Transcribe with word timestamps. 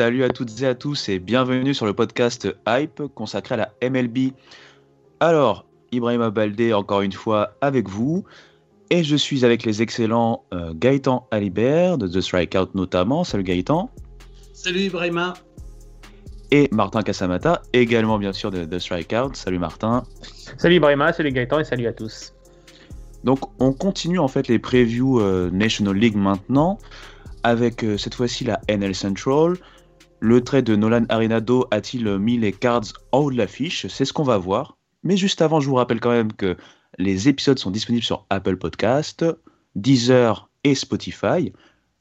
Salut 0.00 0.24
à 0.24 0.30
toutes 0.30 0.62
et 0.62 0.66
à 0.66 0.74
tous 0.74 1.10
et 1.10 1.18
bienvenue 1.18 1.74
sur 1.74 1.84
le 1.84 1.92
podcast 1.92 2.48
Hype 2.66 3.02
consacré 3.14 3.56
à 3.56 3.58
la 3.58 3.90
MLB. 3.90 4.32
Alors, 5.20 5.66
Ibrahima 5.92 6.30
Baldé 6.30 6.72
encore 6.72 7.02
une 7.02 7.12
fois 7.12 7.50
avec 7.60 7.86
vous 7.86 8.24
et 8.88 9.04
je 9.04 9.14
suis 9.14 9.44
avec 9.44 9.62
les 9.62 9.82
excellents 9.82 10.46
euh, 10.54 10.72
Gaëtan 10.74 11.28
Alibert 11.30 11.98
de 11.98 12.08
The 12.08 12.22
Strikeout 12.22 12.70
notamment. 12.74 13.24
Salut 13.24 13.42
Gaëtan. 13.42 13.90
Salut 14.54 14.80
Ibrahima. 14.80 15.34
Et 16.50 16.70
Martin 16.72 17.02
Casamata, 17.02 17.60
également 17.74 18.16
bien 18.16 18.32
sûr 18.32 18.50
de 18.50 18.64
The 18.64 18.78
Strikeout. 18.78 19.34
Salut 19.34 19.58
Martin. 19.58 20.04
Salut 20.56 20.76
Ibrahima, 20.76 21.12
salut 21.12 21.30
Gaëtan 21.30 21.58
et 21.58 21.64
salut 21.64 21.86
à 21.86 21.92
tous. 21.92 22.32
Donc 23.24 23.40
on 23.60 23.74
continue 23.74 24.18
en 24.18 24.28
fait 24.28 24.48
les 24.48 24.58
previews 24.58 25.20
euh, 25.20 25.50
National 25.50 25.94
League 25.94 26.16
maintenant 26.16 26.78
avec 27.42 27.84
euh, 27.84 27.98
cette 27.98 28.14
fois-ci 28.14 28.44
la 28.44 28.62
NL 28.70 28.94
Central. 28.94 29.58
Le 30.22 30.44
trait 30.44 30.60
de 30.60 30.76
Nolan 30.76 31.06
Arenado 31.08 31.66
a-t-il 31.70 32.18
mis 32.18 32.36
les 32.36 32.52
cards 32.52 32.92
en 33.10 33.20
haut 33.20 33.30
de 33.30 33.38
l'affiche? 33.38 33.86
C'est 33.86 34.04
ce 34.04 34.12
qu'on 34.12 34.22
va 34.22 34.36
voir. 34.36 34.76
Mais 35.02 35.16
juste 35.16 35.40
avant, 35.40 35.60
je 35.60 35.68
vous 35.68 35.76
rappelle 35.76 35.98
quand 35.98 36.10
même 36.10 36.34
que 36.34 36.58
les 36.98 37.30
épisodes 37.30 37.58
sont 37.58 37.70
disponibles 37.70 38.04
sur 38.04 38.26
Apple 38.28 38.58
Podcast, 38.58 39.24
Deezer 39.76 40.50
et 40.62 40.74
Spotify, 40.74 41.54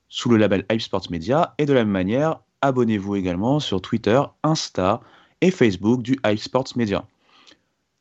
sous 0.10 0.28
le 0.28 0.36
label 0.36 0.66
Hype 0.70 0.82
Sports 0.82 1.10
Media. 1.10 1.56
Et 1.60 1.66
de 1.66 1.72
la 1.72 1.86
même 1.86 1.94
manière, 1.94 2.42
abonnez-vous 2.62 3.16
également 3.16 3.62
sur 3.62 3.82
Twitter, 3.82 4.22
Insta 4.44 5.00
et 5.40 5.50
Facebook 5.50 6.02
du 6.02 6.20
Hype 6.26 6.40
Sports 6.40 6.74
Media. 6.76 7.08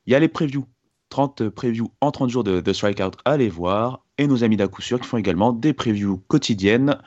Il 0.06 0.12
y 0.12 0.16
a 0.16 0.18
les 0.18 0.26
previews, 0.26 0.66
30 1.10 1.48
previews 1.48 1.92
en 2.00 2.10
30 2.10 2.28
jours 2.28 2.42
de 2.42 2.60
The 2.60 2.72
Strikeout 2.72 3.12
à 3.24 3.32
aller 3.32 3.48
voir, 3.48 4.04
et 4.18 4.26
nos 4.26 4.42
amis 4.42 4.56
d'à 4.56 4.66
coup 4.66 4.82
sûr 4.82 4.98
qui 4.98 5.06
font 5.06 5.18
également 5.18 5.52
des 5.52 5.72
previews 5.72 6.20
quotidiennes 6.26 6.98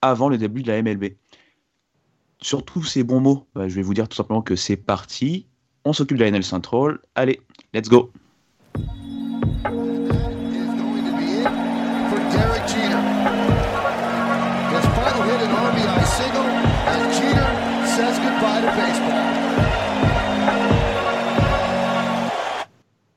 avant 0.00 0.28
le 0.28 0.38
début 0.38 0.62
de 0.62 0.70
la 0.70 0.80
MLB. 0.80 1.14
Sur 2.42 2.64
tous 2.64 2.82
ces 2.82 3.04
bons 3.04 3.20
mots, 3.20 3.46
bah, 3.54 3.68
je 3.68 3.74
vais 3.76 3.82
vous 3.82 3.94
dire 3.94 4.08
tout 4.08 4.16
simplement 4.16 4.42
que 4.42 4.56
c'est 4.56 4.76
parti. 4.76 5.46
On 5.84 5.92
s'occupe 5.92 6.18
de 6.18 6.24
la 6.24 6.30
NL 6.32 6.42
Central. 6.42 6.98
Allez, 7.14 7.40
let's 7.72 7.88
go. 7.88 8.10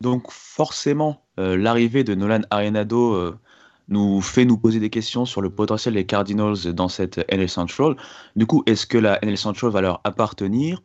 Donc 0.02 0.30
forcément, 0.30 1.26
euh, 1.40 1.58
l'arrivée 1.58 2.04
de 2.04 2.14
Nolan 2.14 2.42
Arenado 2.52 3.16
euh, 3.16 3.40
nous 3.90 4.22
fait 4.22 4.46
nous 4.46 4.58
poser 4.58 4.80
des 4.80 4.90
questions 4.90 5.26
sur 5.26 5.42
le 5.42 5.50
potentiel 5.50 5.94
des 5.94 6.06
Cardinals 6.06 6.74
dans 6.74 6.90
cette 6.90 7.26
NL 7.32 7.50
Central. 7.50 7.96
Du 8.36 8.46
coup, 8.46 8.64
est-ce 8.66 8.86
que 8.86 8.98
la 8.98 9.20
NL 9.24 9.38
Central 9.38 9.72
va 9.72 9.82
leur 9.82 10.02
appartenir 10.04 10.82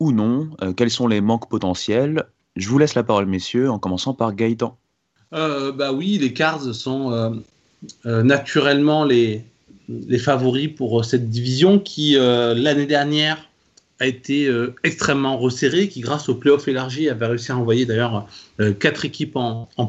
ou 0.00 0.12
non? 0.12 0.50
Euh, 0.62 0.72
Quels 0.72 0.90
sont 0.90 1.08
les 1.08 1.20
manques 1.20 1.48
potentiels? 1.48 2.24
Je 2.54 2.68
vous 2.68 2.78
laisse 2.78 2.94
la 2.94 3.02
parole, 3.02 3.26
messieurs, 3.26 3.70
en 3.70 3.78
commençant 3.78 4.14
par 4.14 4.34
Gaëtan. 4.34 4.76
Euh, 5.32 5.72
bah 5.72 5.92
oui, 5.92 6.18
les 6.18 6.32
Cards 6.32 6.74
sont 6.74 7.12
euh, 7.12 8.22
naturellement 8.22 9.04
les, 9.04 9.44
favoris 10.18 10.68
pour 10.68 11.04
cette 11.04 11.30
division 11.30 11.78
qui, 11.78 12.16
l'année 12.16 12.86
dernière, 12.86 13.48
a 13.98 14.06
été 14.06 14.50
extrêmement 14.84 15.36
resserrée, 15.36 15.88
qui, 15.88 16.00
grâce 16.00 16.28
aux 16.28 16.34
playoffs 16.34 16.68
élargis, 16.68 17.08
avait 17.08 17.26
réussi 17.26 17.52
à 17.52 17.58
envoyer 17.58 17.86
d'ailleurs 17.86 18.26
quatre 18.78 19.04
équipes 19.04 19.36
en, 19.36 19.68
en. 19.76 19.86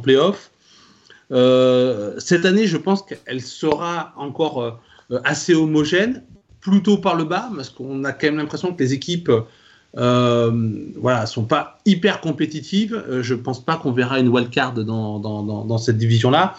Euh, 1.31 2.15
cette 2.19 2.45
année, 2.45 2.67
je 2.67 2.77
pense 2.77 3.03
qu'elle 3.03 3.41
sera 3.41 4.13
encore 4.15 4.61
euh, 4.61 5.19
assez 5.23 5.53
homogène, 5.53 6.23
plutôt 6.61 6.97
par 6.97 7.15
le 7.15 7.23
bas, 7.23 7.49
parce 7.55 7.69
qu'on 7.69 8.03
a 8.03 8.13
quand 8.13 8.27
même 8.27 8.37
l'impression 8.37 8.73
que 8.73 8.83
les 8.83 8.93
équipes 8.93 9.31
euh, 9.97 10.51
voilà, 10.95 11.25
sont 11.25 11.45
pas 11.45 11.79
hyper 11.85 12.21
compétitives. 12.21 13.03
Euh, 13.07 13.23
je 13.23 13.33
pense 13.33 13.63
pas 13.63 13.77
qu'on 13.77 13.91
verra 13.91 14.19
une 14.19 14.27
wildcard 14.27 14.73
dans, 14.73 15.19
dans, 15.19 15.63
dans, 15.63 15.77
cette 15.77 15.97
division-là. 15.97 16.55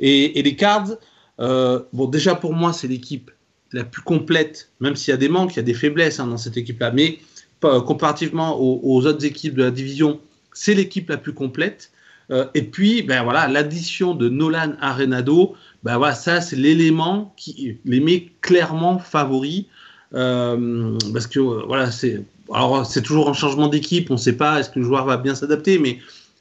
Et, 0.00 0.42
les 0.42 0.56
Cards, 0.56 0.96
euh, 1.40 1.80
bon, 1.92 2.06
déjà 2.06 2.34
pour 2.34 2.54
moi, 2.54 2.72
c'est 2.72 2.88
l'équipe 2.88 3.30
la 3.72 3.84
plus 3.84 4.02
complète, 4.02 4.70
même 4.80 4.96
s'il 4.96 5.12
y 5.12 5.14
a 5.14 5.18
des 5.18 5.28
manques, 5.28 5.54
il 5.54 5.56
y 5.56 5.60
a 5.60 5.64
des 5.64 5.74
faiblesses 5.74 6.20
hein, 6.20 6.26
dans 6.26 6.36
cette 6.36 6.56
équipe-là, 6.56 6.90
mais 6.90 7.18
comparativement 7.60 8.60
aux 8.60 9.06
autres 9.06 9.24
équipes 9.24 9.54
de 9.54 9.62
la 9.62 9.70
division, 9.70 10.20
c'est 10.52 10.74
l'équipe 10.74 11.08
la 11.08 11.16
plus 11.16 11.32
complète. 11.32 11.92
Euh, 12.30 12.46
et 12.54 12.62
puis, 12.62 13.02
ben 13.02 13.22
voilà, 13.24 13.48
l'addition 13.48 14.14
de 14.14 14.28
Nolan 14.28 14.72
Arenado, 14.80 15.54
ben 15.82 15.98
voilà, 15.98 16.14
ça 16.14 16.40
c'est 16.40 16.56
l'élément 16.56 17.34
qui 17.36 17.78
les 17.84 18.00
met 18.00 18.32
clairement 18.40 18.98
favoris, 18.98 19.64
euh, 20.14 20.96
parce 21.12 21.26
que 21.26 21.40
euh, 21.40 21.62
voilà, 21.66 21.90
c'est 21.90 23.02
toujours 23.02 23.28
un 23.28 23.34
changement 23.34 23.68
d'équipe, 23.68 24.10
on 24.10 24.14
ne 24.14 24.18
sait 24.18 24.36
pas 24.36 24.60
est-ce 24.60 24.70
que 24.70 24.78
le 24.78 24.84
joueur 24.84 25.04
va 25.04 25.16
bien 25.16 25.34
s'adapter, 25.34 25.78
mais 25.78 25.98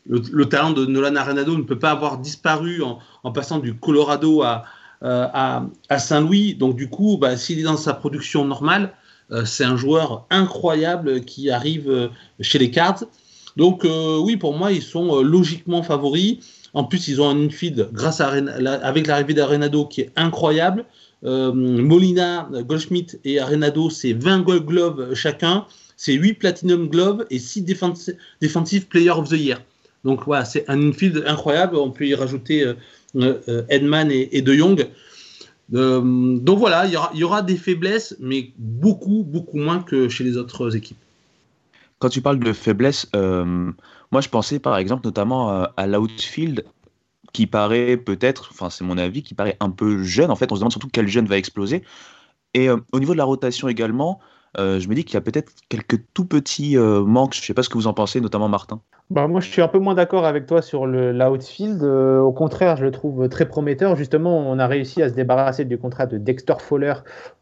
le, 0.08 0.22
le 0.32 0.46
talent 0.46 0.72
de 0.72 0.86
Nolan 0.86 1.16
Arenado 1.16 1.58
ne 1.58 1.64
peut 1.64 1.80
pas 1.80 1.92
avoir 1.92 2.18
disparu 2.18 2.82
en, 2.84 3.32
passant 3.32 3.60
du 3.60 3.76
Colorado 3.76 4.44
à, 4.44 4.66
Saint-Louis. 5.98 6.56
Donc 6.56 6.76
du 6.76 6.90
coup, 6.90 7.18
bah, 7.18 7.38
s'il 7.38 7.60
est 7.60 7.64
dans 7.64 7.78
sa 7.78 7.94
production 7.94 8.46
normale, 8.46 8.94
c'est 9.46 9.64
un 9.64 9.78
joueur 9.78 10.26
incroyable 10.30 11.22
qui 11.22 11.50
arrive 11.50 12.10
chez 12.42 12.58
les 12.60 12.72
Cards. 12.72 13.06
Donc 13.58 13.86
euh, 13.86 14.18
oui, 14.20 14.38
pour 14.38 14.56
moi, 14.56 14.72
ils 14.72 14.82
sont 14.82 15.18
euh, 15.18 15.24
logiquement 15.24 15.84
favoris. 15.84 16.38
En 16.74 16.84
plus, 16.84 17.08
ils 17.08 17.22
ont 17.22 17.30
un 17.30 17.46
infield 17.46 17.90
grâce 17.92 18.22
à 18.22 18.30
avec 18.30 19.08
l'arrivée 19.08 19.34
d'Arenado 19.34 19.86
qui 19.86 20.02
est 20.02 20.12
incroyable. 20.16 20.86
Euh, 21.24 21.52
Molina, 21.54 22.50
Goldschmidt 22.66 23.20
et 23.26 23.40
Arenado, 23.40 23.90
c'est 23.90 24.14
20 24.14 24.42
Gold 24.42 24.66
Gloves 24.66 25.14
chacun. 25.14 25.66
C'est 25.98 26.14
8 26.14 26.34
Platinum 26.36 26.88
Gloves 26.88 27.26
et 27.30 27.38
6 27.38 27.64
Defensive, 28.42 28.88
Player 28.88 29.12
of 29.12 29.30
the 29.30 29.34
Year. 29.34 29.62
Donc 30.04 30.26
voilà, 30.26 30.46
c'est 30.46 30.68
un 30.68 30.82
infield 30.82 31.24
incroyable. 31.28 31.76
On 31.76 31.92
peut 31.92 32.08
y 32.08 32.16
rajouter 32.16 32.74
Edman 33.70 34.10
et, 34.10 34.42
De 34.42 34.54
Jong. 34.54 34.88
Donc 35.70 36.58
voilà, 36.58 36.88
il 36.88 37.20
y 37.20 37.24
aura 37.24 37.44
des 37.44 37.58
faiblesses, 37.58 38.16
mais 38.20 38.52
beaucoup, 38.58 39.24
beaucoup 39.24 39.58
moins 39.58 39.84
que 39.84 40.10
chez 40.10 40.24
les 40.24 40.38
autres 40.38 40.76
équipes. 40.76 40.98
Quand 42.02 42.10
tu 42.10 42.22
parles 42.22 42.40
de 42.40 42.52
faiblesse, 42.52 43.08
euh, 43.16 43.72
moi 44.12 44.22
je 44.22 44.30
pensais 44.30 44.60
par 44.60 44.78
exemple 44.78 45.06
notamment 45.06 45.50
à, 45.50 45.74
à 45.78 45.88
l'outfield 45.88 46.66
qui 47.32 47.48
paraît 47.48 47.96
peut-être, 47.96 48.50
enfin 48.52 48.70
c'est 48.70 48.84
mon 48.84 48.98
avis, 48.98 49.24
qui 49.24 49.36
paraît 49.36 49.56
un 49.60 49.70
peu 49.70 50.04
jeune. 50.04 50.32
En 50.32 50.36
fait, 50.36 50.52
on 50.52 50.56
se 50.56 50.60
demande 50.62 50.72
surtout 50.72 50.90
quel 50.92 51.08
jeune 51.08 51.28
va 51.28 51.38
exploser. 51.38 51.84
Et 52.54 52.70
euh, 52.70 52.78
au 52.92 53.00
niveau 53.00 53.14
de 53.14 53.18
la 53.18 53.24
rotation 53.24 53.68
également, 53.70 54.20
euh, 54.58 54.80
je 54.80 54.90
me 54.90 54.96
dis 54.96 55.06
qu'il 55.06 55.14
y 55.14 55.18
a 55.18 55.22
peut-être 55.22 55.52
quelques 55.70 56.02
tout 56.14 56.26
petits 56.26 56.78
euh, 56.78 57.04
manques. 57.04 57.34
Je 57.34 57.42
sais 57.42 57.54
pas 57.54 57.64
ce 57.64 57.70
que 57.70 57.78
vous 57.78 57.88
en 57.88 57.94
pensez, 57.94 58.20
notamment 58.20 58.50
Martin. 58.50 58.82
Bah, 59.10 59.28
moi, 59.28 59.42
je 59.42 59.50
suis 59.50 59.62
un 59.62 59.68
peu 59.68 59.80
moins 59.80 59.94
d'accord 59.94 60.26
avec 60.26 60.46
toi 60.46 60.62
sur 60.62 60.86
l'outfield. 60.86 61.84
Euh, 61.84 62.20
au 62.20 62.32
contraire, 62.32 62.78
je 62.78 62.86
le 62.86 62.92
trouve 62.92 63.28
très 63.28 63.46
prometteur. 63.46 63.96
Justement, 63.96 64.38
on 64.38 64.58
a 64.58 64.68
réussi 64.68 65.02
à 65.02 65.10
se 65.10 65.14
débarrasser 65.14 65.66
du 65.66 65.78
contrat 65.78 66.06
de 66.06 66.18
Dexter 66.18 66.56
Fowler 66.60 66.94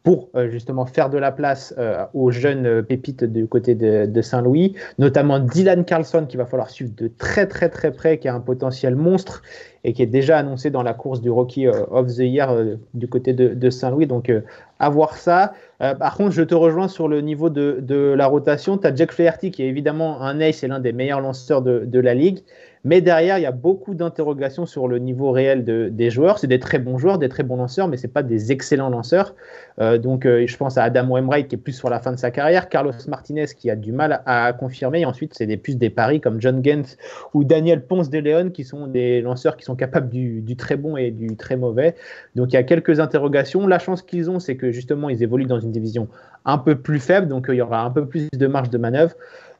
pour 0.04 0.30
justement 0.50 0.86
faire 0.86 1.12
de 1.12 1.20
la 1.20 1.32
place 1.32 1.76
aux 2.16 2.32
jeunes 2.32 2.82
pépites 2.82 3.24
du 3.24 3.48
côté 3.48 3.76
de, 3.76 4.08
de 4.08 4.22
Saint-Louis, 4.22 4.76
notamment 4.98 5.40
Dylan 5.40 5.86
Carlson, 5.86 6.26
qu'il 6.28 6.40
va 6.40 6.46
falloir 6.46 6.72
suivre 6.72 6.92
de 6.96 7.08
très 7.08 7.46
très 7.46 7.70
très 7.70 7.92
près, 7.92 8.18
qui 8.18 8.28
a 8.28 8.34
un 8.34 8.40
potentiel 8.40 8.96
monstre. 8.96 9.44
Et 9.84 9.94
qui 9.94 10.02
est 10.02 10.08
déjà 10.08 10.38
annoncé 10.38 10.70
dans 10.70 10.84
la 10.84 10.94
course 10.94 11.22
du 11.22 11.30
Rookie 11.30 11.68
of 11.68 12.08
the 12.08 12.20
Year 12.20 12.54
du 12.94 13.08
côté 13.08 13.34
de, 13.34 13.70
Saint-Louis. 13.70 14.08
Donc, 14.08 14.32
à 14.80 14.90
voir 14.90 15.16
ça. 15.16 15.54
par 15.80 16.16
contre, 16.16 16.32
je 16.32 16.44
te 16.44 16.54
rejoins 16.54 16.88
sur 16.88 17.08
le 17.08 17.22
niveau 17.22 17.50
de, 17.50 18.14
la 18.16 18.28
rotation. 18.28 18.78
Tu 18.78 18.88
as 18.88 18.96
Jack 18.96 19.12
Flaherty 19.12 19.52
qui 19.52 19.64
est 19.64 19.68
évidemment 19.68 20.22
un 20.22 20.40
ace 20.42 20.64
et 20.64 20.68
l'un 20.68 20.80
des 20.80 20.92
meilleurs 20.92 21.22
lanceurs 21.22 21.62
de 21.62 22.00
la 22.00 22.14
ligue. 22.14 22.40
Mais 22.86 23.02
derrière, 23.02 23.38
il 23.38 23.42
y 23.42 23.46
a 23.46 23.52
beaucoup 23.52 23.94
d'interrogations 23.94 24.66
sur 24.66 24.88
le 24.88 25.00
niveau 25.00 25.32
réel 25.32 25.66
des 25.66 26.10
joueurs. 26.10 26.40
C'est 26.40 26.48
des 26.48 26.60
très 26.60 26.80
bons 26.80 26.98
joueurs, 26.98 27.18
des 27.18 27.28
très 27.28 27.44
bons 27.44 27.58
lanceurs, 27.58 27.90
mais 27.90 27.98
ce 27.98 28.08
pas 28.08 28.24
des 28.24 28.52
excellents 28.52 28.90
lanceurs. 28.90 29.36
Euh, 29.82 29.98
donc, 29.98 30.26
euh, 30.26 30.48
je 30.48 30.58
pense 30.58 30.78
à 30.78 30.84
Adam 30.84 31.08
Wainwright 31.08 31.48
qui 31.50 31.56
est 31.56 31.60
plus 31.60 31.74
sur 31.74 31.90
la 31.90 32.00
fin 32.00 32.12
de 32.12 32.18
sa 32.18 32.32
carrière, 32.32 32.70
Carlos 32.70 32.94
Martinez 33.08 33.48
qui 33.58 33.70
a 33.70 33.76
du 33.76 33.92
mal 33.92 34.22
à 34.26 34.54
confirmer. 34.54 35.02
Et 35.02 35.06
ensuite, 35.06 35.34
c'est 35.36 35.46
des 35.46 35.58
plus 35.58 35.78
des 35.78 35.90
paris 35.90 36.22
comme 36.22 36.40
John 36.40 36.64
Gens 36.64 36.96
ou 37.34 37.44
Daniel 37.44 37.86
Ponce 37.86 38.10
de 38.10 38.20
Leon 38.20 38.50
qui 38.50 38.64
sont 38.64 38.88
des 38.88 39.22
lanceurs 39.22 39.58
qui 39.58 39.66
sont 39.66 39.76
capables 39.76 40.10
du, 40.10 40.42
du, 40.42 40.56
très 40.56 40.78
bon 40.78 40.96
et 40.96 41.12
du 41.12 41.36
très 41.36 41.58
mauvais. 41.58 41.96
Donc, 42.36 42.52
il 42.52 42.54
y 42.54 42.58
a 42.58 42.64
quelques 42.64 43.02
interrogations. 43.02 43.68
La 43.68 43.80
chance 43.80 44.02
qu'ils 44.02 44.30
ont, 44.30 44.40
c'est 44.40 44.56
que 44.56 44.72
justement, 44.72 45.10
ils 45.10 45.22
évoluent 45.22 45.46
dans 45.46 45.60
une 45.60 45.72
division 45.72 46.08
un 46.46 46.58
peu 46.58 46.76
plus 46.76 47.00
faible. 47.00 47.28
Donc, 47.28 47.50
euh, 47.50 47.56
il 47.56 47.58
y 47.58 47.62
aura 47.62 47.84
un 47.84 47.92
peu 47.92 48.06
plus 48.06 48.30
de 48.32 48.48
marge 48.48 48.70
de 48.70 48.78
manœuvre. 48.78 49.16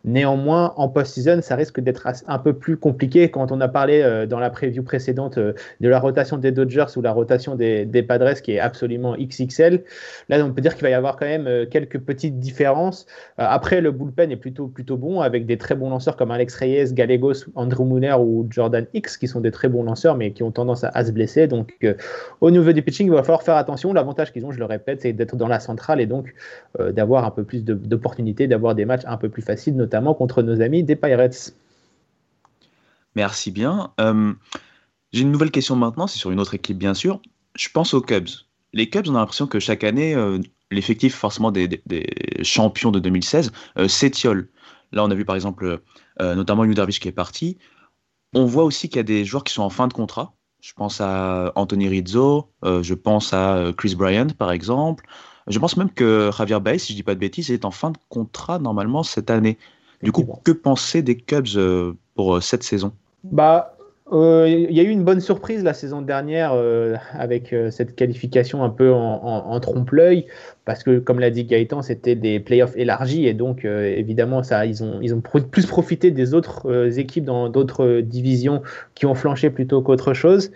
Néanmoins, 0.06 0.74
en 0.78 0.88
post-season, 0.88 1.42
ça 1.42 1.58
risque 1.58 1.82
d'être 1.82 2.08
un 2.28 2.40
peu 2.40 2.54
plus 2.54 2.78
compliqué. 2.78 3.30
Quand 3.30 3.52
on 3.52 3.60
a 3.60 3.68
parlé 3.68 4.02
euh, 4.02 4.26
dans 4.26 4.40
la 4.40 4.50
preview 4.50 4.82
précédente 4.82 5.38
euh, 5.38 5.52
de 5.82 5.90
la 5.90 6.00
rotation 6.00 6.38
des 6.38 6.52
Dodgers 6.52 6.86
ou 6.96 7.02
la 7.02 7.12
rotation 7.12 7.56
des, 7.56 7.86
Padres 8.08 8.42
qui 8.42 8.54
est 8.54 8.60
absolument 8.60 9.18
XXL, 9.18 9.84
là, 10.30 10.46
on 10.46 10.54
peut 10.54 10.62
dire 10.62 10.76
qu'il 10.76 10.84
va 10.84 10.90
y 10.90 10.94
avoir 10.94 11.18
quand 11.18 11.26
même 11.26 11.48
euh, 11.48 11.66
quelques 11.66 12.00
petites 12.00 12.40
différences. 12.40 13.06
après, 13.38 13.82
le 13.82 13.92
bullpen 13.92 14.32
est 14.32 14.38
plutôt, 14.38 14.68
plutôt 14.68 14.96
bon 14.96 15.20
avec 15.20 15.46
des 15.46 15.58
très 15.58 15.76
bons 15.76 15.90
lanceurs 15.90 16.16
comme 16.16 16.32
Alex 16.32 16.56
Reyes, 16.56 16.94
Gallegos, 16.94 17.46
Andrew 17.56 17.84
Muller 17.84 18.16
ou 18.18 18.48
Jordan 18.50 18.86
X 18.94 19.18
qui 19.18 19.28
sont 19.28 19.42
des 19.42 19.52
très 19.52 19.68
bons 19.68 19.84
lanceurs 19.84 20.16
mais 20.16 20.32
qui 20.32 20.44
ont 20.44 20.52
tendance 20.52 20.86
à, 20.86 21.06
se 21.06 21.12
blesser. 21.12 21.48
Donc, 21.48 21.74
au 22.40 22.52
niveau 22.52 22.72
du 22.72 22.82
pitching, 22.82 23.08
il 23.08 23.14
va 23.14 23.24
falloir 23.24 23.44
faire 23.44 23.56
attention. 23.56 23.92
L'avantage 23.92 24.32
qu'ils 24.32 24.46
ont, 24.46 24.52
je 24.52 24.60
le 24.60 24.66
répète, 24.66 25.02
c'est 25.02 25.12
d'être 25.12 25.36
dans 25.36 25.48
la 25.48 25.60
centrale 25.60 26.00
et 26.00 26.06
donc 26.06 26.34
d'avoir 26.80 27.26
un 27.26 27.32
peu 27.32 27.44
plus 27.44 27.64
d'opportunités, 27.66 28.48
d'avoir 28.48 28.76
des 28.76 28.86
matchs 28.86 29.04
un 29.06 29.18
peu 29.18 29.28
plus 29.28 29.42
faciles, 29.42 29.76
notamment 29.76 29.89
contre 29.90 30.42
nos 30.42 30.62
amis 30.62 30.84
des 30.84 30.96
Pirates. 30.96 31.54
Merci 33.16 33.52
bien. 33.52 33.92
Euh, 34.00 34.34
j'ai 35.12 35.22
une 35.22 35.32
nouvelle 35.32 35.52
question 35.52 35.76
maintenant, 35.76 36.08
c'est 36.08 36.20
sur 36.20 36.32
une 36.32 36.40
autre 36.40 36.54
équipe 36.54 36.78
bien 36.78 36.94
sûr. 36.94 37.22
Je 37.56 37.70
pense 37.70 37.94
aux 37.94 38.02
Cubs. 38.02 38.30
Les 38.74 38.90
Cubs, 38.90 39.08
on 39.08 39.16
a 39.16 39.20
l'impression 39.20 39.48
que 39.48 39.60
chaque 39.60 39.84
année, 39.84 40.14
euh, 40.14 40.40
l'effectif 40.72 41.16
forcément 41.16 41.52
des, 41.52 41.82
champions 42.44 42.92
de 42.92 43.00
2016 43.00 43.52
euh, 43.78 43.88
s'étiole. 43.88 44.50
Là, 44.92 45.04
on 45.04 45.12
a 45.12 45.16
vu 45.16 45.26
par 45.26 45.36
exemple 45.36 45.82
notamment 46.20 46.66
Yu 46.66 46.74
Darvish 46.74 47.00
qui 47.00 47.08
est 47.08 47.14
parti. 47.14 47.58
On 48.34 48.46
voit 48.46 48.66
aussi 48.66 48.90
qu'il 48.90 48.98
y 48.98 49.00
a 49.00 49.04
des 49.04 49.24
joueurs 49.24 49.44
qui 49.44 49.54
sont 49.54 49.64
en 49.64 49.70
fin 49.70 49.88
de 49.88 49.94
contrat. 49.94 50.34
Je 50.60 50.74
pense 50.74 51.00
à 51.00 51.54
Anthony 51.56 51.88
Rizzo, 51.88 52.52
je 52.64 52.94
pense 52.94 53.32
à 53.32 53.72
Chris 53.78 53.96
Bryant 53.96 54.28
par 54.38 54.52
exemple. 54.52 55.06
Je 55.48 55.58
pense 55.58 55.78
même 55.78 55.92
que 55.92 56.32
Javier 56.38 56.60
Baez, 56.60 56.80
si 56.80 56.94
je 56.94 56.98
dis 56.98 57.04
pas 57.04 57.16
de 57.16 57.20
bêtises, 57.20 57.52
est 57.52 57.66
en 57.66 57.72
fin 57.72 57.92
de 57.92 57.98
contrat 58.10 58.60
normalement 58.60 59.04
cette 59.04 59.30
année. 59.30 59.58
Du 60.02 60.12
coup, 60.12 60.26
que 60.44 60.52
penser 60.52 61.02
des 61.02 61.18
Cubs 61.18 61.48
euh, 61.56 61.94
pour 62.16 62.36
euh, 62.36 62.42
cette 62.42 62.64
saison? 62.64 62.94
Bah, 63.24 63.76
euh, 64.14 64.48
il 64.48 64.76
y 64.76 64.80
a 64.80 64.84
eu 64.84 64.90
une 64.90 65.04
bonne 65.04 65.20
surprise 65.20 65.64
la 65.64 65.74
saison 65.74 66.02
dernière 66.02 66.54
avec 67.14 67.54
cette 67.70 67.96
qualification 67.96 68.64
un 68.64 68.70
peu 68.70 68.92
en, 68.92 69.60
trompe-l'œil 69.60 70.26
parce 70.66 70.82
que 70.82 70.98
comme 70.98 71.20
l'a 71.20 71.30
dit 71.30 71.44
Gaëtan 71.44 71.84
c'était 71.84 72.16
des 72.16 72.40
playoffs 72.40 72.76
élargis 72.76 73.28
et 73.28 73.36
donc 73.36 73.66
évidemment 73.66 74.42
ça 74.42 74.66
ils 74.66 74.84
ont 74.84 75.00
ils 75.04 75.14
ont 75.14 75.22
plus 75.22 75.68
profité 75.68 76.10
des 76.10 76.34
autres 76.34 76.98
équipes 76.98 77.26
dans 77.26 77.50
d'autres 77.50 78.02
divisions 78.02 78.64
qui 78.96 79.06
ont 79.06 79.14
flanché 79.14 79.52
plutôt 79.52 79.84
qu'autre 79.84 80.16
chose. 80.16 80.50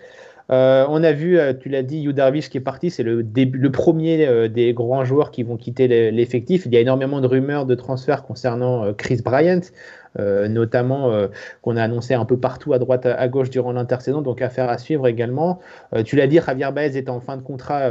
Euh, 0.50 0.84
on 0.88 1.02
a 1.02 1.12
vu, 1.12 1.38
euh, 1.38 1.54
tu 1.54 1.68
l'as 1.68 1.82
dit, 1.82 2.00
Yu 2.00 2.12
Darvish 2.12 2.50
qui 2.50 2.58
est 2.58 2.60
parti, 2.60 2.90
c'est 2.90 3.02
le, 3.02 3.22
le 3.22 3.70
premier 3.70 4.26
euh, 4.26 4.48
des 4.48 4.74
grands 4.74 5.04
joueurs 5.04 5.30
qui 5.30 5.42
vont 5.42 5.56
quitter 5.56 5.88
l'effectif. 6.10 6.66
Il 6.66 6.74
y 6.74 6.76
a 6.76 6.80
énormément 6.80 7.20
de 7.20 7.26
rumeurs 7.26 7.66
de 7.66 7.74
transferts 7.74 8.24
concernant 8.24 8.92
Chris 8.94 9.20
Bryant. 9.24 9.60
Euh, 10.20 10.46
notamment 10.46 11.10
euh, 11.10 11.26
qu'on 11.60 11.76
a 11.76 11.82
annoncé 11.82 12.14
un 12.14 12.24
peu 12.24 12.36
partout 12.36 12.72
à 12.72 12.78
droite, 12.78 13.04
à, 13.04 13.26
gauche 13.26 13.50
durant 13.50 13.72
l'intersaison, 13.72 14.22
donc 14.22 14.42
affaire 14.42 14.68
à 14.68 14.78
suivre 14.78 15.08
également. 15.08 15.58
Euh, 15.92 16.04
tu 16.04 16.14
l'as 16.14 16.28
dit, 16.28 16.38
Javier 16.44 16.68
Baez 16.72 16.96
est 16.96 17.08
en 17.08 17.18
fin 17.18 17.36
de 17.36 17.42
contrat, 17.42 17.88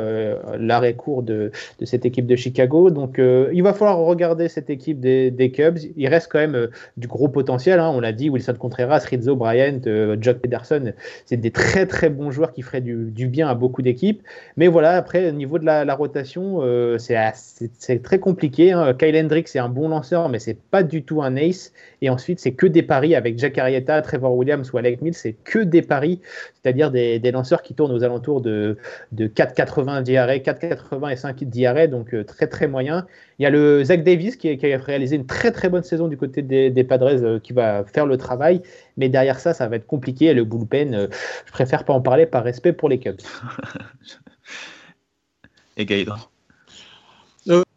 l'arrêt 0.57 0.93
court 0.93 1.21
de, 1.21 1.51
cette 1.83 2.05
équipe 2.05 2.25
de 2.25 2.37
Chicago, 2.37 2.89
donc 2.91 3.17
il 3.19 3.61
va 3.61 3.73
falloir 3.73 3.97
regarder 3.97 4.47
cette 4.47 4.69
équipe 4.69 4.99
des, 4.99 5.51
Cubs. 5.53 5.79
Il 5.97 6.07
reste 6.07 6.31
quand 6.31 6.39
même 6.39 6.69
du 6.95 7.07
gros 7.07 7.27
potentiel, 7.27 7.79
hein. 7.79 7.91
on 7.93 7.99
l'a 7.99 8.13
dit, 8.13 8.29
Wilson 8.29 8.55
Contreras, 8.57 9.05
Rizzo, 9.09 9.35
Bryant, 9.35 9.81
Jock 10.19 10.37
Pederson, 10.37 10.93
c'est 11.25 11.37
des 11.37 11.51
très 11.51 11.85
très 11.85 12.09
bons 12.09 12.31
joueurs 12.31 12.53
qui 12.53 12.61
feraient 12.61 12.81
du, 12.81 13.27
bien 13.27 13.49
à 13.49 13.55
beaucoup 13.55 13.81
d'équipes. 13.81 14.21
Mais 14.55 14.67
voilà, 14.67 14.91
après, 14.91 15.29
au 15.29 15.33
niveau 15.33 15.59
de 15.59 15.65
la, 15.65 15.95
rotation, 15.95 16.61
c'est 16.97 18.01
très 18.01 18.19
compliqué. 18.19 18.71
Hein. 18.71 18.93
Kyle 18.93 19.17
Hendricks, 19.17 19.49
c'est 19.49 19.59
un 19.59 19.69
bon 19.69 19.89
lanceur, 19.89 20.29
mais 20.29 20.39
c'est 20.39 20.57
pas 20.57 20.83
du 20.83 21.03
tout 21.03 21.21
un 21.21 21.35
ace. 21.35 21.73
Et 22.01 22.09
ensuite, 22.13 22.39
c'est 22.39 22.53
que 22.53 22.67
des 22.67 22.83
paris 22.83 23.15
avec 23.15 23.37
Jack 23.37 23.57
Arrieta, 23.57 24.01
Trevor 24.01 24.35
Williams 24.35 24.71
ou 24.71 24.77
Alec 24.77 25.01
Mills, 25.01 25.15
c'est 25.15 25.33
que 25.33 25.59
des 25.59 25.81
paris, 25.81 26.21
c'est-à-dire 26.53 26.91
des, 26.91 27.19
lanceurs 27.31 27.61
qui 27.61 27.73
tournent 27.73 27.91
aux 27.91 28.03
alentours 28.03 28.41
de, 28.41 28.77
de 29.11 29.27
4,80 29.27 30.03
diarrhée, 30.03 30.39
4,80 30.39 31.11
et 31.11 31.15
5 31.15 31.43
diarrhée, 31.43 31.87
donc 31.87 32.13
euh, 32.13 32.23
très 32.23 32.47
très 32.47 32.67
moyen. 32.67 33.05
Il 33.39 33.43
y 33.43 33.45
a 33.45 33.49
le 33.49 33.83
Zach 33.83 34.03
Davis 34.03 34.35
qui, 34.35 34.49
a 34.49 34.77
réalisé 34.77 35.15
une 35.15 35.25
très 35.25 35.51
très 35.51 35.69
bonne 35.69 35.83
saison 35.83 36.07
du 36.07 36.15
côté 36.15 36.41
des, 36.41 36.83
Padres 36.83 37.23
euh, 37.23 37.39
qui 37.39 37.53
va 37.53 37.83
faire 37.85 38.05
le 38.05 38.17
travail, 38.17 38.61
mais 38.95 39.09
derrière 39.09 39.39
ça, 39.39 39.53
ça 39.53 39.67
va 39.67 39.75
être 39.75 39.87
compliqué. 39.87 40.27
Et 40.27 40.33
le 40.33 40.43
bullpen, 40.43 40.93
euh, 40.93 41.07
je 41.45 41.51
préfère 41.51 41.83
pas 41.83 41.93
en 41.93 42.01
parler 42.01 42.25
par 42.25 42.43
respect 42.43 42.73
pour 42.73 42.89
les 42.89 42.99
Cubs. 42.99 43.17
et 45.77 45.85
Gaëtan? 45.85 46.15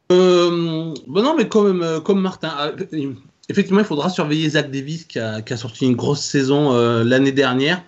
Bon 0.08 1.22
non, 1.22 1.34
mais 1.36 1.48
comme, 1.48 2.00
comme 2.04 2.20
Martin, 2.20 2.72
effectivement, 3.48 3.80
il 3.80 3.86
faudra 3.86 4.10
surveiller 4.10 4.50
Zach 4.50 4.70
Davis 4.70 5.04
qui 5.04 5.18
a, 5.18 5.56
sorti 5.56 5.86
une 5.86 5.96
grosse 5.96 6.20
saison 6.20 6.72
euh, 6.72 7.04
l'année 7.04 7.32
dernière. 7.32 7.82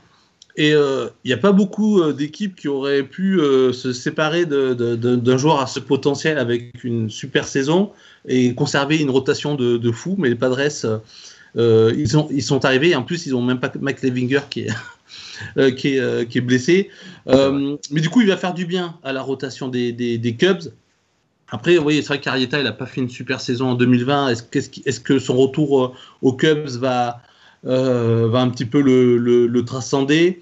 Et 0.56 0.72
euh, 0.74 1.08
il 1.22 1.28
n'y 1.28 1.34
a 1.34 1.38
pas 1.38 1.52
beaucoup 1.52 2.00
euh, 2.00 2.12
d'équipes 2.12 2.56
qui 2.56 2.66
auraient 2.66 3.04
pu 3.04 3.38
se 3.72 3.92
séparer 3.92 4.44
d'un 4.44 5.38
joueur 5.38 5.60
à 5.60 5.66
ce 5.66 5.78
potentiel 5.80 6.38
avec 6.38 6.82
une 6.82 7.10
super 7.10 7.46
saison 7.46 7.92
et 8.26 8.54
conserver 8.54 8.98
une 8.98 9.10
rotation 9.10 9.54
de, 9.54 9.92
fou. 9.92 10.16
Mais 10.18 10.28
les 10.28 10.34
Padres, 10.34 10.60
ils, 11.54 12.06
ils 12.30 12.42
sont 12.42 12.64
arrivés. 12.64 12.94
En 12.96 13.02
plus, 13.02 13.26
ils 13.26 13.32
n'ont 13.32 13.42
même 13.42 13.60
pas 13.60 13.72
Mike 13.80 14.02
Levinger 14.02 14.40
qui 14.50 14.66
est, 15.56 16.40
blessé. 16.40 16.90
mais 17.26 18.00
du 18.00 18.08
coup, 18.08 18.20
il 18.20 18.28
va 18.28 18.36
faire 18.36 18.54
du 18.54 18.66
bien 18.66 18.96
à 19.04 19.12
la 19.12 19.22
rotation 19.22 19.68
des 19.68 20.36
Cubs. 20.38 20.72
Après, 21.50 21.78
oui, 21.78 22.02
c'est 22.02 22.08
vrai 22.08 22.20
qu'Arietta, 22.20 22.58
il 22.58 22.64
n'a 22.64 22.72
pas 22.72 22.86
fait 22.86 23.00
une 23.00 23.08
super 23.08 23.40
saison 23.40 23.70
en 23.70 23.74
2020. 23.74 24.28
Est-ce 24.28 25.00
que 25.00 25.18
son 25.18 25.36
retour 25.36 25.84
euh, 25.84 25.92
aux 26.20 26.34
Cubs 26.34 26.68
va, 26.68 27.22
euh, 27.66 28.28
va 28.28 28.40
un 28.40 28.50
petit 28.50 28.66
peu 28.66 28.80
le, 28.82 29.16
le, 29.16 29.64
transcender? 29.64 30.40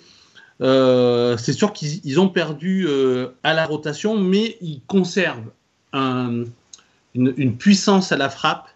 Euh, 0.60 1.36
C'est 1.36 1.52
sûr 1.52 1.72
qu'ils 1.72 2.18
ont 2.18 2.28
perdu 2.28 2.88
à 3.44 3.54
la 3.54 3.66
rotation, 3.66 4.18
mais 4.18 4.56
ils 4.60 4.80
conservent 4.86 5.50
une, 7.14 7.56
puissance 7.56 8.10
à 8.10 8.16
la 8.16 8.28
frappe 8.28 8.68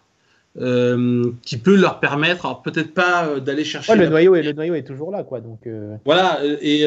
euh, 0.59 1.31
qui 1.43 1.55
peut 1.55 1.77
leur 1.77 2.01
permettre, 2.01 2.45
alors 2.45 2.61
peut-être 2.61 2.93
pas 2.93 3.25
euh, 3.25 3.39
d'aller 3.39 3.63
chercher. 3.63 3.95
le, 3.95 4.09
noyau 4.09 4.35
est, 4.35 4.43
le 4.43 4.51
noyau 4.51 4.75
est 4.75 4.83
toujours 4.83 5.09
là, 5.09 5.23
quoi. 5.23 5.39
Donc, 5.39 5.65
euh. 5.65 5.95
Voilà, 6.03 6.41
et 6.61 6.81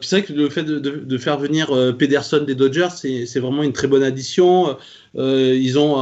c'est 0.00 0.16
vrai 0.16 0.22
que 0.22 0.32
le 0.32 0.48
fait 0.48 0.62
de, 0.62 0.78
de, 0.78 1.18
faire 1.18 1.38
venir 1.38 1.70
Pederson 1.98 2.44
des 2.44 2.54
Dodgers, 2.54 2.88
c'est 2.90 3.38
vraiment 3.38 3.62
une 3.62 3.74
très 3.74 3.88
bonne 3.88 4.02
addition. 4.02 4.74
ils 5.14 5.78
ont 5.78 5.94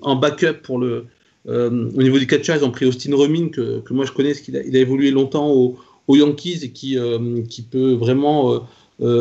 en, 0.00 0.16
backup 0.16 0.62
pour 0.62 0.78
le. 0.78 1.04
au 1.46 2.02
niveau 2.02 2.18
du 2.18 2.26
catcher, 2.26 2.54
ils 2.56 2.64
ont 2.64 2.70
pris 2.70 2.86
Austin 2.86 3.14
Romin, 3.14 3.50
que, 3.50 3.80
que 3.80 3.92
moi 3.92 4.06
je 4.06 4.12
connais, 4.12 4.30
parce 4.30 4.40
qu'il 4.40 4.56
a, 4.56 4.62
il 4.62 4.74
a 4.74 4.80
évolué 4.80 5.10
longtemps 5.10 5.50
aux, 5.50 5.76
Yankees 6.08 6.60
et 6.62 6.70
qui, 6.70 6.96
qui 7.50 7.62
peut 7.62 7.92
vraiment 7.92 8.66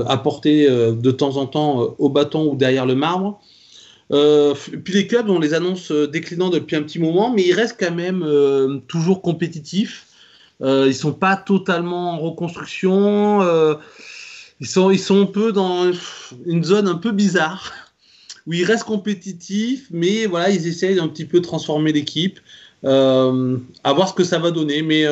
apporter 0.08 0.70
de 0.70 1.12
temps 1.12 1.36
en 1.36 1.46
temps 1.46 1.94
au 2.00 2.08
bâton 2.08 2.50
ou 2.50 2.56
derrière 2.56 2.86
le 2.86 2.96
marbre. 2.96 3.42
Euh, 4.12 4.54
puis 4.84 4.94
les 4.94 5.08
Cubs, 5.08 5.30
on 5.30 5.40
les 5.40 5.54
annonce 5.54 5.92
euh, 5.92 6.08
déclinants 6.08 6.50
depuis 6.50 6.76
un 6.76 6.84
petit 6.84 7.00
moment, 7.00 7.32
mais 7.32 7.44
ils 7.44 7.54
restent 7.54 7.78
quand 7.80 7.94
même 7.94 8.24
euh, 8.24 8.80
toujours 8.88 9.22
compétitifs. 9.22 10.08
Euh, 10.62 10.86
ils 10.88 10.96
sont 10.96 11.14
pas 11.14 11.38
totalement 11.38 12.12
en 12.12 12.20
reconstruction. 12.20 13.42
ils, 14.60 14.68
sont, 14.68 14.92
ils 14.92 15.00
sont 15.00 15.22
un 15.22 15.26
peu 15.26 15.52
dans 15.52 15.92
une 16.46 16.64
zone 16.64 16.88
un 16.88 16.96
peu 16.96 17.12
bizarre 17.12 17.72
où 18.48 18.54
ils 18.54 18.66
restent 18.66 18.84
compétitifs, 18.84 19.88
mais 19.92 20.26
voilà, 20.26 20.50
ils 20.50 20.68
essayent 20.68 21.00
un 21.00 21.08
petit 21.08 21.26
peu 21.26 21.40
de 21.40 21.46
transformer 21.46 21.94
l'équipe. 21.94 22.40
à 22.84 23.94
voir 23.94 24.10
ce 24.10 24.14
que 24.14 24.24
ça 24.24 24.40
va 24.40 24.52
donner, 24.52 24.82
mais 24.82 25.06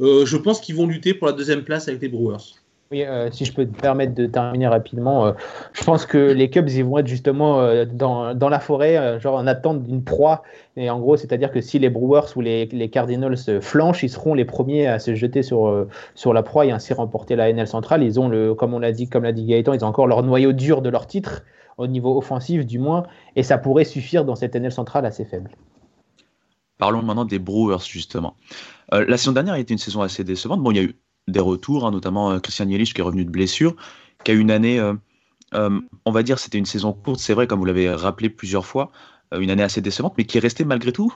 je 0.00 0.36
pense 0.36 0.60
qu'ils 0.60 0.74
vont 0.74 0.86
lutter 0.86 1.14
pour 1.14 1.28
la 1.28 1.32
deuxième 1.32 1.62
place 1.62 1.88
avec 1.88 2.02
les 2.02 2.08
Brewers. 2.08 2.54
Euh, 3.02 3.30
si 3.30 3.44
je 3.44 3.52
peux 3.52 3.66
te 3.66 3.80
permettre 3.80 4.14
de 4.14 4.26
terminer 4.26 4.68
rapidement, 4.68 5.26
euh, 5.26 5.32
je 5.72 5.82
pense 5.84 6.06
que 6.06 6.18
les 6.18 6.50
Cubs, 6.50 6.68
ils 6.68 6.84
vont 6.84 6.98
être 6.98 7.06
justement 7.06 7.60
euh, 7.60 7.84
dans, 7.84 8.34
dans, 8.34 8.48
la 8.48 8.60
forêt, 8.60 9.18
genre 9.20 9.36
en 9.36 9.46
attente 9.46 9.82
d'une 9.82 10.04
proie. 10.04 10.42
Et 10.76 10.90
en 10.90 11.00
gros, 11.00 11.16
c'est-à-dire 11.16 11.50
que 11.50 11.60
si 11.60 11.78
les 11.78 11.90
Brewers 11.90 12.36
ou 12.36 12.40
les, 12.40 12.66
les, 12.66 12.90
Cardinals 12.90 13.60
flanchent, 13.60 14.02
ils 14.02 14.08
seront 14.08 14.34
les 14.34 14.44
premiers 14.44 14.86
à 14.86 14.98
se 14.98 15.14
jeter 15.14 15.42
sur, 15.42 15.86
sur 16.14 16.32
la 16.32 16.42
proie 16.42 16.66
et 16.66 16.70
ainsi 16.70 16.92
remporter 16.92 17.36
la 17.36 17.52
NL 17.52 17.66
centrale. 17.66 18.02
Ils 18.02 18.20
ont, 18.20 18.28
le, 18.28 18.54
comme 18.54 18.74
on 18.74 18.78
l'a 18.78 18.92
dit, 18.92 19.08
comme 19.08 19.24
l'a 19.24 19.32
dit 19.32 19.44
Gaëtan, 19.44 19.72
ils 19.72 19.84
ont 19.84 19.88
encore 19.88 20.06
leur 20.06 20.22
noyau 20.22 20.52
dur 20.52 20.82
de 20.82 20.88
leur 20.88 21.06
titre, 21.06 21.42
au 21.78 21.86
niveau 21.86 22.16
offensif 22.16 22.66
du 22.66 22.78
moins, 22.78 23.04
et 23.36 23.42
ça 23.42 23.58
pourrait 23.58 23.84
suffire 23.84 24.24
dans 24.24 24.36
cette 24.36 24.54
NL 24.54 24.72
centrale 24.72 25.06
assez 25.06 25.24
faible. 25.24 25.50
Parlons 26.78 27.02
maintenant 27.02 27.24
des 27.24 27.38
Brewers, 27.38 27.84
justement. 27.86 28.34
La 28.90 29.16
saison 29.16 29.32
dernière 29.32 29.54
a 29.54 29.58
été 29.58 29.72
une 29.72 29.78
saison 29.78 30.02
assez 30.02 30.24
décevante. 30.24 30.60
Bon, 30.60 30.70
il 30.70 30.76
y 30.76 30.80
a 30.80 30.82
eu 30.82 30.96
des 31.28 31.40
retours, 31.40 31.86
hein, 31.86 31.90
notamment 31.90 32.32
euh, 32.32 32.38
Christian 32.38 32.68
Yelich 32.68 32.94
qui 32.94 33.00
est 33.00 33.04
revenu 33.04 33.24
de 33.24 33.30
blessure, 33.30 33.74
qui 34.24 34.30
a 34.30 34.34
une 34.34 34.50
année, 34.50 34.78
euh, 34.78 34.94
euh, 35.54 35.80
on 36.04 36.12
va 36.12 36.22
dire, 36.22 36.38
c'était 36.38 36.58
une 36.58 36.66
saison 36.66 36.92
courte, 36.92 37.20
c'est 37.20 37.34
vrai, 37.34 37.46
comme 37.46 37.58
vous 37.58 37.64
l'avez 37.64 37.90
rappelé 37.92 38.28
plusieurs 38.28 38.66
fois, 38.66 38.90
une 39.36 39.50
année 39.50 39.64
assez 39.64 39.80
décevante, 39.80 40.14
mais 40.16 40.24
qui 40.24 40.38
est 40.38 40.40
resté 40.40 40.64
malgré 40.64 40.92
tout, 40.92 41.12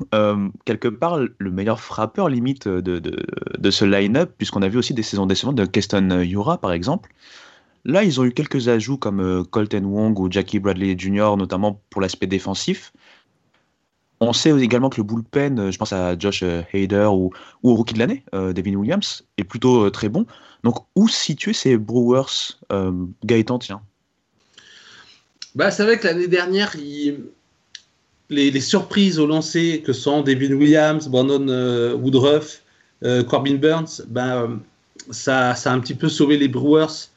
quelque 0.64 0.88
part, 0.88 1.20
le 1.38 1.50
meilleur 1.52 1.78
frappeur 1.78 2.28
limite 2.28 2.66
de, 2.66 2.98
de, 2.98 3.24
de 3.56 3.70
ce 3.70 3.84
line-up, 3.84 4.32
puisqu'on 4.36 4.62
a 4.62 4.68
vu 4.68 4.76
aussi 4.76 4.92
des 4.92 5.04
saisons 5.04 5.26
décevantes 5.26 5.54
de 5.54 5.64
Keston 5.66 6.22
Yura, 6.22 6.58
par 6.58 6.72
exemple. 6.72 7.12
Là, 7.84 8.02
ils 8.02 8.20
ont 8.20 8.24
eu 8.24 8.32
quelques 8.32 8.66
ajouts 8.66 8.98
comme 8.98 9.44
Colton 9.46 9.84
Wong 9.84 10.18
ou 10.18 10.28
Jackie 10.28 10.58
Bradley 10.58 10.98
Jr., 10.98 11.36
notamment 11.38 11.80
pour 11.90 12.00
l'aspect 12.00 12.26
défensif. 12.26 12.92
On 14.20 14.32
sait 14.32 14.50
également 14.50 14.90
que 14.90 14.96
le 14.96 15.04
bullpen, 15.04 15.70
je 15.70 15.78
pense 15.78 15.92
à 15.92 16.18
Josh 16.18 16.42
Hader 16.74 17.08
ou, 17.12 17.30
au 17.62 17.74
rookie 17.74 17.94
de 17.94 18.00
l'année, 18.00 18.24
euh, 18.34 18.52
Devin 18.52 18.74
Williams, 18.74 19.22
est 19.36 19.44
plutôt 19.44 19.84
euh, 19.84 19.90
très 19.90 20.08
bon. 20.08 20.26
Donc, 20.64 20.76
où 20.96 21.08
situer 21.08 21.52
ces 21.52 21.76
Brewers 21.76 22.56
euh, 22.72 22.92
Gaëtan, 23.24 23.58
tiens? 23.58 23.80
Bah, 25.54 25.70
C'est 25.70 25.84
vrai 25.84 25.98
que 25.98 26.06
l'année 26.06 26.28
dernière, 26.28 26.74
les, 28.30 28.60
surprises 28.60 29.18
au 29.18 29.26
lancer 29.26 29.82
que 29.84 29.92
sont 29.92 30.22
Devin 30.22 30.54
Williams, 30.54 31.08
Brandon 31.08 31.46
euh, 31.48 31.94
Woodruff, 31.94 32.62
euh, 33.04 33.22
Corbin 33.22 33.54
Burns, 33.54 34.02
bah, 34.08 34.48
ça, 35.10 35.50
a 35.50 35.70
un 35.70 35.80
petit 35.80 35.94
peu 35.94 36.08
sauvé 36.08 36.36
les 36.36 36.48
Brewers. 36.48 37.08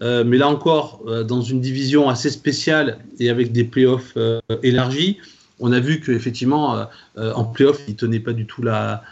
mais 0.00 0.36
là 0.36 0.48
encore, 0.48 1.02
dans 1.26 1.42
une 1.42 1.60
division 1.60 2.08
assez 2.08 2.30
spéciale 2.30 2.98
et 3.18 3.28
avec 3.30 3.52
des 3.52 3.64
playoffs 3.64 4.16
élargis, 4.62 5.18
on 5.60 5.72
a 5.72 5.80
vu 5.80 6.00
qu'effectivement, 6.00 6.76
euh, 6.76 6.84
euh, 7.18 7.32
en 7.34 7.44
playoff, 7.44 7.80
il 7.86 7.92
ne 7.92 7.96
tenait 7.96 8.20
pas 8.20 8.32
du 8.32 8.46
tout 8.46 8.62
la, 8.62 9.02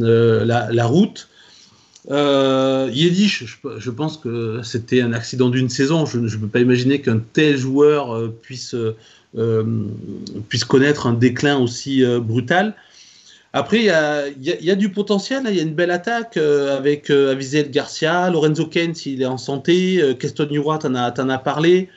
euh, 0.00 0.44
la, 0.44 0.86
route. 0.86 1.28
Euh, 2.10 2.90
Yedish, 2.92 3.58
je, 3.78 3.90
pense 3.90 4.16
que 4.16 4.60
c'était 4.62 5.00
un 5.00 5.12
accident 5.12 5.48
d'une 5.48 5.68
saison. 5.68 6.04
Je 6.06 6.18
ne 6.18 6.28
peux 6.28 6.48
pas 6.48 6.60
imaginer 6.60 7.00
qu'un 7.00 7.20
tel 7.32 7.56
joueur 7.56 8.14
euh, 8.14 8.34
puisse, 8.42 8.74
euh, 8.74 9.64
puisse 10.48 10.64
connaître 10.64 11.06
un 11.06 11.14
déclin 11.14 11.58
aussi 11.58 12.04
brutal. 12.20 12.74
Après, 13.52 13.78
il 13.78 13.84
y 13.84 14.70
a, 14.70 14.74
du 14.74 14.88
potentiel. 14.88 15.44
Il 15.48 15.54
y 15.54 15.60
a 15.60 15.62
une 15.62 15.74
belle 15.74 15.92
attaque 15.92 16.36
avec 16.36 17.08
Avizel 17.08 17.70
Garcia, 17.70 18.28
Lorenzo 18.30 18.66
Kent, 18.66 18.96
s'il 18.96 19.22
est 19.22 19.26
en 19.26 19.38
santé, 19.38 20.16
Keston 20.18 20.48
Nura, 20.50 20.78
tu 20.78 20.88
en, 20.88 20.94
en, 20.96 21.28
as 21.28 21.38
parlé. 21.38 21.88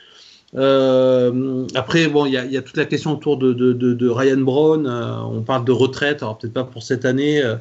Euh, 0.54 1.66
après, 1.74 2.08
bon, 2.08 2.26
il 2.26 2.30
y, 2.30 2.52
y, 2.52 2.56
a 2.56 2.62
toute 2.62 2.76
la 2.76 2.86
question 2.86 3.12
autour 3.12 3.36
de, 3.36 3.52
de, 3.52 3.72
de, 3.72 3.92
de 3.92 4.08
Ryan 4.08 4.38
Brown. 4.38 4.86
Euh, 4.86 5.20
on 5.22 5.42
parle 5.42 5.64
de 5.64 5.72
retraite, 5.72 6.22
alors 6.22 6.38
peut-être 6.38 6.54
pas 6.54 6.64
pour 6.64 6.82
cette 6.82 7.04
année. 7.04 7.42
Euh, 7.42 7.56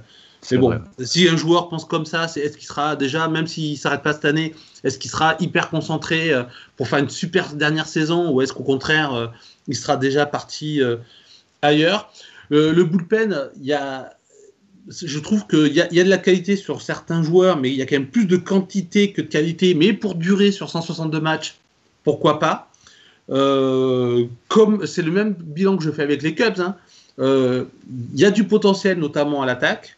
mais 0.52 0.58
bon, 0.58 0.70
vrai. 0.70 0.80
si 1.00 1.28
un 1.28 1.36
joueur 1.36 1.68
pense 1.68 1.84
comme 1.84 2.06
ça, 2.06 2.28
c'est 2.28 2.40
est-ce 2.40 2.58
qu'il 2.58 2.68
sera 2.68 2.96
déjà, 2.96 3.28
même 3.28 3.48
s'il 3.48 3.78
s'arrête 3.78 4.04
pas 4.04 4.14
cette 4.14 4.26
année, 4.26 4.56
est-ce 4.84 4.98
qu'il 4.98 5.12
sera 5.12 5.36
hyper 5.40 5.70
concentré 5.70 6.32
euh, 6.32 6.44
pour 6.78 6.88
faire 6.88 7.00
une 7.00 7.10
super 7.10 7.54
dernière 7.54 7.88
saison 7.88 8.32
ou 8.32 8.42
est-ce 8.42 8.54
qu'au 8.54 8.64
contraire, 8.64 9.34
il 9.68 9.76
sera 9.76 9.98
déjà 9.98 10.26
parti 10.26 10.80
ailleurs? 11.62 12.10
Le 12.50 12.84
bullpen, 12.84 13.50
il 13.60 13.66
y 13.66 13.74
a, 13.74 14.12
je 14.90 15.20
trouve 15.20 15.46
qu'il 15.48 15.74
y, 15.74 15.96
y, 15.96 16.00
a 16.00 16.04
de 16.04 16.10
la 16.10 16.18
qualité 16.18 16.56
sur 16.56 16.82
certains 16.82 17.24
joueurs, 17.24 17.58
mais 17.58 17.70
il 17.70 17.76
y 17.76 17.82
a 17.82 17.86
quand 17.86 17.96
même 17.96 18.08
plus 18.08 18.26
de 18.26 18.38
quantité 18.38 19.12
que 19.12 19.22
de 19.22 19.28
qualité. 19.28 19.74
Mais 19.74 19.92
pour 19.92 20.16
durer 20.16 20.52
sur 20.54 20.70
162 20.70 21.20
matchs, 21.20 21.58
pourquoi 22.04 22.40
pas? 22.40 22.67
Comme 23.28 24.86
c'est 24.86 25.02
le 25.02 25.12
même 25.12 25.34
bilan 25.34 25.78
que 25.78 25.84
je 25.84 25.92
fais 25.92 26.04
avec 26.04 26.22
les 26.22 26.34
Cubs, 26.34 26.54
il 26.58 26.62
hein, 26.62 26.76
euh, 27.20 27.66
y 28.16 28.26
a 28.26 28.32
du 28.32 28.46
potentiel 28.46 29.00
notamment 29.00 29.42
à 29.42 29.46
l'attaque 29.46 29.98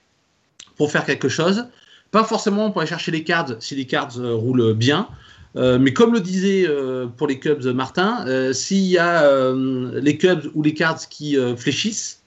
pour 0.77 0.91
faire 0.91 1.05
quelque 1.05 1.29
chose. 1.29 1.65
Pas 2.11 2.23
forcément 2.23 2.71
pour 2.71 2.81
aller 2.81 2.89
chercher 2.89 3.11
les 3.11 3.23
cards 3.23 3.55
si 3.59 3.75
les 3.75 3.85
cards 3.85 4.17
euh, 4.17 4.33
roulent 4.33 4.73
bien, 4.73 5.07
euh, 5.55 5.77
mais 5.77 5.93
comme 5.93 6.13
le 6.13 6.21
disait 6.21 6.65
euh, 6.67 7.05
pour 7.05 7.27
les 7.27 7.39
Cubs 7.39 7.65
Martin, 7.65 8.25
s'il 8.53 8.85
y 8.85 8.97
a 8.97 9.53
les 9.53 10.17
Cubs 10.17 10.49
ou 10.55 10.63
les 10.63 10.73
cards 10.73 11.07
qui 11.09 11.37
fléchissent, 11.57 12.21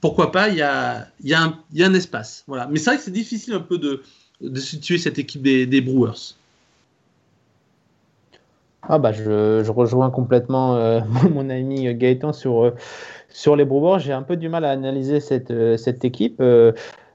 pourquoi 0.00 0.30
pas, 0.32 0.50
il 0.50 0.56
y 0.56 0.62
a, 0.62 1.08
un 1.24 1.94
espace. 1.94 2.44
Voilà. 2.46 2.68
Mais 2.70 2.78
c'est 2.78 2.90
vrai 2.90 2.96
que 2.98 3.02
c'est 3.02 3.10
difficile 3.10 3.54
un 3.54 3.60
peu 3.60 3.78
de, 3.78 4.02
situer 4.56 4.98
cette 4.98 5.18
équipe 5.18 5.42
des 5.42 5.80
Brewers. 5.80 6.34
Ah 8.88 8.98
bah 8.98 9.10
je, 9.10 9.68
rejoins 9.70 10.10
complètement 10.10 10.76
euh, 10.76 11.00
mon 11.34 11.50
ami 11.50 11.92
Gaëtan 11.94 12.32
sur, 12.32 12.64
euh, 12.64 12.74
sur 13.28 13.56
les 13.56 13.64
Brewers. 13.64 13.98
J'ai 13.98 14.12
un 14.12 14.22
peu 14.22 14.36
du 14.36 14.48
mal 14.48 14.64
à 14.64 14.70
analyser 14.70 15.18
cette, 15.18 15.50
euh, 15.50 15.76
cette 15.76 16.04
équipe 16.04 16.42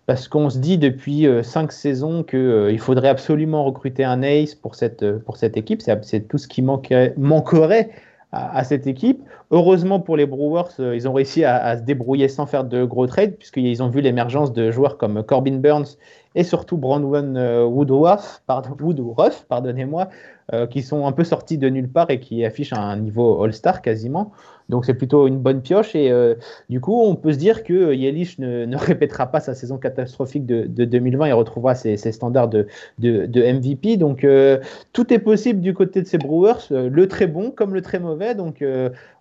parce 0.06 0.28
qu'on 0.28 0.50
se 0.50 0.58
dit 0.58 0.78
depuis 0.78 1.28
cinq 1.44 1.72
saisons 1.72 2.24
qu'il 2.24 2.80
faudrait 2.80 3.08
absolument 3.08 3.64
recruter 3.64 4.04
un 4.04 4.22
ace 4.24 4.56
pour 4.56 4.76
cette, 4.76 5.20
pour 5.20 5.38
cette 5.38 5.56
équipe. 5.56 5.82
C'est 5.82 6.28
tout 6.28 6.38
ce 6.38 6.48
qui 6.48 6.62
manquerait, 6.62 7.14
manquerait 7.18 7.92
à, 8.34 8.58
à, 8.58 8.64
cette 8.66 8.88
équipe. 8.88 9.22
Heureusement 9.52 10.02
pour 10.02 10.18
les 10.18 10.26
Brewers, 10.26 10.72
ils 10.80 11.08
ont 11.08 11.14
réussi 11.14 11.46
à, 11.46 11.64
à, 11.64 11.78
se 11.78 11.84
débrouiller 11.84 12.28
sans 12.28 12.46
faire 12.46 12.66
de 12.66 12.84
gros 12.84 13.08
trades 13.08 13.36
puisqu'ils 13.38 13.82
ont 13.82 13.90
vu 13.90 14.02
l'émergence 14.02 14.52
de 14.52 14.72
joueurs 14.72 14.98
comme 14.98 15.24
Corbin 15.24 15.58
Burns 15.58 15.98
et 16.36 16.44
surtout 16.44 16.78
Brandon 16.78 17.66
Woodruff, 17.68 18.42
pardon, 18.48 18.76
Woodruff 18.82 19.46
pardonnez-moi, 19.48 20.10
euh, 20.54 20.68
qui 20.68 20.82
sont 20.82 21.06
un 21.08 21.14
peu 21.14 21.24
sortis 21.24 21.58
de 21.58 21.70
nulle 21.70 21.90
part 21.90 22.10
et 22.10 22.20
qui 22.20 22.44
affichent 22.44 22.74
un 22.74 22.98
niveau 22.98 23.42
All-Star 23.42 23.82
quasiment. 23.82 24.34
Donc 24.68 24.86
c'est 24.86 24.94
plutôt 24.94 25.28
une 25.28 25.38
bonne 25.38 25.62
pioche 25.62 25.96
et 25.96 26.12
euh, 26.12 26.36
du 26.70 26.80
coup 26.80 27.02
on 27.02 27.16
peut 27.16 27.34
se 27.34 27.38
dire 27.38 27.64
que 27.64 27.94
Yelich 27.94 28.40
ne, 28.40 28.66
ne, 28.66 28.78
répétera 28.78 29.28
pas 29.28 29.42
sa 29.42 29.54
saison 29.54 29.78
catastrophique 29.78 30.46
de, 30.46 30.66
de 30.66 30.86
2020 30.86 31.26
et 31.26 31.32
retrouvera 31.34 31.76
ses, 31.76 31.98
standards 31.98 32.48
de, 32.48 32.68
de, 33.00 33.54
MVP. 33.54 33.98
Donc 33.98 34.24
euh, 34.24 34.60
tout 34.94 35.14
est 35.14 35.20
possible 35.20 35.60
du 35.60 35.74
côté 35.74 36.02
de 36.02 36.08
ces 36.08 36.18
Brewers, 36.18 36.70
le 36.70 37.08
très 37.08 37.28
bon 37.28 37.52
comme 37.52 37.74
le 37.74 37.82
très 37.82 38.00
mauvais. 38.00 38.34
Donc 38.34 38.64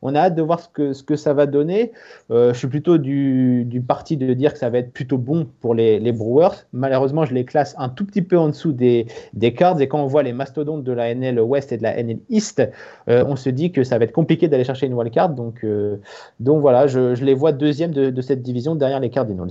on 0.03 0.15
a 0.15 0.21
hâte 0.21 0.35
de 0.37 0.43
voir 0.43 0.61
ce 0.61 0.69
que, 0.69 0.93
ce 0.93 1.03
que 1.03 1.17
ça 1.17 1.35
va 1.35 1.47
donner. 1.47 1.93
je 2.31 2.53
suis 2.55 2.69
plutôt 2.69 2.99
du, 2.99 3.65
du, 3.65 3.81
parti 3.81 4.17
de 4.17 4.33
dire 4.35 4.53
que 4.53 4.59
ça 4.59 4.71
va 4.71 4.79
être 4.79 4.93
plutôt 4.93 5.19
bon 5.19 5.49
pour 5.61 5.75
les, 5.75 5.99
les, 5.99 6.13
Brewers. 6.13 6.67
Malheureusement 6.73 7.25
je 7.25 7.35
les 7.35 7.45
classe 7.45 7.75
un 7.77 7.89
tout 7.89 8.07
petit 8.07 8.23
peu 8.23 8.39
en 8.39 8.49
dessous 8.49 8.73
des, 8.73 9.07
des 9.33 9.53
Cards 9.53 9.81
et 9.81 9.89
quand 9.89 10.01
on 10.01 10.07
voit 10.07 10.23
les 10.23 10.33
mastodontes 10.33 10.85
de 10.85 10.93
la 10.93 11.13
NL 11.21 11.41
West 11.41 11.73
et 11.73 11.77
de 11.77 11.83
la 11.83 12.03
NL 12.03 12.19
East, 12.29 12.63
on 13.07 13.37
se 13.37 13.51
dit 13.51 13.73
que 13.73 13.85
ça 13.85 13.99
va 13.99 14.05
être 14.05 14.13
compliqué 14.13 14.49
d'aller 14.49 14.65
chercher 14.65 14.87
une 14.87 14.95
wildcard. 14.95 15.31
Donc, 15.31 15.65
euh, 15.65 15.97
donc 16.39 16.61
voilà, 16.61 16.87
je, 16.87 17.23
les 17.23 17.35
vois 17.35 17.53
deuxième 17.53 17.93
de, 17.93 18.21
cette 18.21 18.43
division 18.43 18.75
derrière 18.75 19.01
les 19.01 19.11
Cardinals. 19.11 19.51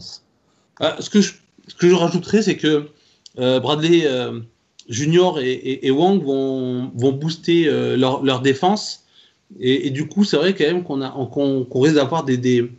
Ah, 0.79 0.95
ce, 0.99 1.09
que 1.09 1.21
je, 1.21 1.33
ce 1.67 1.75
que 1.75 1.89
je 1.89 1.95
rajouterais, 1.95 2.41
c'est 2.41 2.57
que 2.57 2.87
euh, 3.37 3.59
Bradley 3.59 4.05
euh, 4.05 4.39
Junior 4.87 5.39
et, 5.39 5.91
Wong 5.91 6.23
vont, 6.23 6.91
vont 6.95 7.11
booster 7.11 7.67
euh, 7.67 7.95
leur, 7.95 8.23
leur, 8.23 8.41
défense. 8.41 9.05
Et, 9.59 9.89
du 9.89 10.07
coup, 10.07 10.23
c'est 10.23 10.37
vrai 10.37 10.53
quand 10.53 10.65
même 10.65 10.83
qu'on 10.83 11.65
qu 11.65 11.69
qu 11.69 11.77
risque 11.79 11.95
d'avoir 11.95 12.23
des, 12.23 12.37
des, 12.37 12.69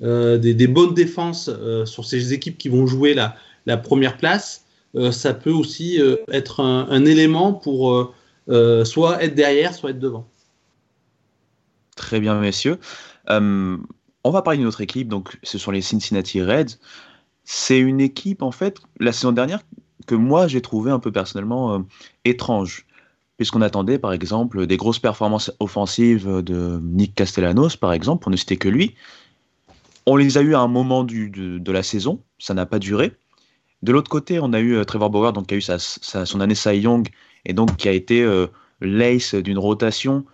des, 0.00 0.66
bonnes 0.66 0.94
défenses 0.94 1.50
sur 1.84 2.04
ces 2.04 2.32
équipes 2.32 2.56
qui 2.56 2.68
vont 2.68 2.86
jouer 2.86 3.12
la, 3.14 3.36
la 3.66 3.76
première 3.76 4.16
place. 4.16 4.64
ça 5.10 5.34
peut 5.34 5.52
aussi 5.52 6.00
être 6.32 6.60
un, 6.60 7.04
élément 7.04 7.52
pour 7.52 8.14
soit 8.48 9.22
être 9.22 9.34
derrière, 9.34 9.74
soit 9.74 9.90
être 9.90 9.98
devant. 9.98 10.28
Très 11.96 12.20
bien, 12.20 12.38
messieurs. 12.40 12.78
Euh, 13.30 13.76
on 14.24 14.30
va 14.30 14.42
parler 14.42 14.58
d'une 14.58 14.66
autre 14.66 14.80
équipe, 14.80 15.08
donc 15.08 15.38
ce 15.42 15.58
sont 15.58 15.70
les 15.70 15.80
Cincinnati 15.80 16.42
Reds. 16.42 16.78
C'est 17.44 17.78
une 17.78 18.00
équipe, 18.00 18.42
en 18.42 18.50
fait, 18.50 18.80
la 18.98 19.12
saison 19.12 19.32
dernière, 19.32 19.60
que 20.06 20.14
moi 20.14 20.48
j'ai 20.48 20.60
trouvé 20.60 20.90
un 20.90 20.98
peu 20.98 21.12
personnellement 21.12 21.74
euh, 21.74 21.78
étrange. 22.24 22.86
Puisqu'on 23.36 23.62
attendait, 23.62 23.98
par 23.98 24.12
exemple, 24.12 24.66
des 24.66 24.76
grosses 24.76 25.00
performances 25.00 25.50
offensives 25.58 26.42
de 26.42 26.80
Nick 26.82 27.16
Castellanos, 27.16 27.76
par 27.76 27.92
exemple, 27.92 28.22
pour 28.22 28.30
ne 28.30 28.36
citer 28.36 28.56
que 28.56 28.68
lui. 28.68 28.94
On 30.06 30.16
les 30.16 30.38
a 30.38 30.40
eu 30.40 30.54
à 30.54 30.60
un 30.60 30.68
moment 30.68 31.02
de, 31.02 31.72
la 31.72 31.82
saison, 31.82 32.22
ça 32.38 32.54
n'a 32.54 32.64
pas 32.64 32.78
duré. 32.78 33.12
De 33.82 33.92
l'autre 33.92 34.08
côté, 34.08 34.38
on 34.38 34.52
a 34.52 34.60
eu 34.60 34.76
euh, 34.76 34.84
Trevor 34.84 35.10
Bauer, 35.10 35.32
donc, 35.32 35.48
qui 35.48 35.54
a 35.54 35.56
eu 35.56 35.62
son 35.62 36.40
année 36.40 36.54
Cy 36.54 36.78
Young, 36.78 37.08
et 37.46 37.52
donc 37.52 37.76
qui 37.76 37.88
a 37.88 37.92
été 37.92 38.22
euh, 38.22 38.46
l'ace 38.80 39.34
d'une 39.34 39.58
rotation. 39.58 40.24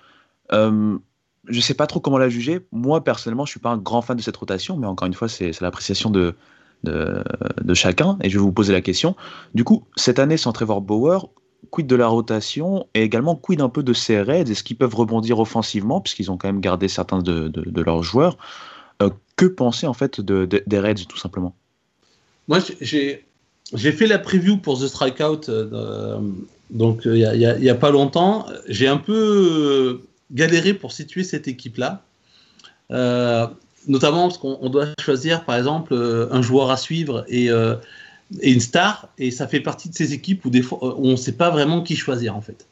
Euh, 0.52 0.98
je 1.48 1.60
sais 1.60 1.74
pas 1.74 1.86
trop 1.86 2.00
comment 2.00 2.18
la 2.18 2.28
juger. 2.28 2.60
Moi, 2.72 3.02
personnellement, 3.02 3.44
je 3.44 3.50
suis 3.50 3.60
pas 3.60 3.70
un 3.70 3.78
grand 3.78 4.02
fan 4.02 4.16
de 4.16 4.22
cette 4.22 4.36
rotation, 4.36 4.76
mais 4.76 4.86
encore 4.86 5.06
une 5.06 5.14
fois, 5.14 5.28
c'est 5.28 5.58
l'appréciation 5.60 6.10
de, 6.10 6.34
chacun. 7.74 8.18
Et 8.22 8.30
je 8.30 8.38
vais 8.38 8.42
vous 8.42 8.52
poser 8.52 8.72
la 8.72 8.80
question. 8.80 9.16
Du 9.54 9.64
coup, 9.64 9.86
cette 9.96 10.18
année 10.18 10.36
sans 10.36 10.52
Trevor 10.52 10.80
Bauer, 10.80 11.30
quid 11.70 11.86
de 11.86 11.96
la 11.96 12.06
rotation 12.06 12.86
et 12.94 13.02
également 13.02 13.36
quid 13.36 13.60
un 13.60 13.68
peu 13.68 13.82
de 13.82 13.92
ces 13.92 14.20
Reds? 14.20 14.50
Est-ce 14.50 14.62
qu'ils 14.62 14.76
peuvent 14.76 14.94
rebondir 14.94 15.38
offensivement 15.38 16.00
puisqu'ils 16.00 16.30
ont 16.30 16.36
quand 16.36 16.48
même 16.48 16.60
gardé 16.60 16.88
certains 16.88 17.20
de, 17.20 17.52
leurs 17.80 18.02
joueurs? 18.02 18.36
Que 19.36 19.46
penser 19.46 19.86
en 19.86 19.94
fait 19.94 20.20
de, 20.20 20.44
des 20.44 20.78
Reds 20.78 21.06
tout 21.08 21.16
simplement? 21.16 21.56
Moi, 22.48 22.58
j'ai 22.80 23.24
j'ai 23.74 23.92
fait 23.92 24.06
la 24.06 24.18
preview 24.18 24.56
pour 24.56 24.80
The 24.80 24.88
Strikeout 24.88 25.50
donc 26.70 27.02
il 27.04 27.58
n'y 27.60 27.68
a, 27.68 27.74
pas 27.74 27.90
longtemps. 27.90 28.46
J'ai 28.68 28.86
un 28.86 28.96
peu 28.96 30.02
galéré 30.30 30.72
pour 30.72 30.92
situer 30.92 31.24
cette 31.24 31.48
équipe-là. 31.48 32.02
notamment 32.90 34.28
parce 34.28 34.38
qu'on 34.38 34.68
doit 34.70 34.86
choisir 35.00 35.44
par 35.44 35.56
exemple 35.56 35.94
un 36.30 36.42
joueur 36.42 36.70
à 36.70 36.76
suivre 36.76 37.24
et 37.28 37.50
une 38.42 38.60
star, 38.60 39.08
et 39.18 39.30
ça 39.30 39.46
fait 39.46 39.60
partie 39.60 39.88
de 39.88 39.94
ces 39.94 40.12
équipes 40.12 40.44
où, 40.44 40.50
des 40.50 40.62
fois, 40.62 40.78
on 40.98 41.12
ne 41.12 41.16
sait 41.16 41.32
pas 41.32 41.50
vraiment 41.50 41.82
qui 41.82 41.96
choisir 41.96 42.36
en 42.36 42.40
fait. 42.40 42.66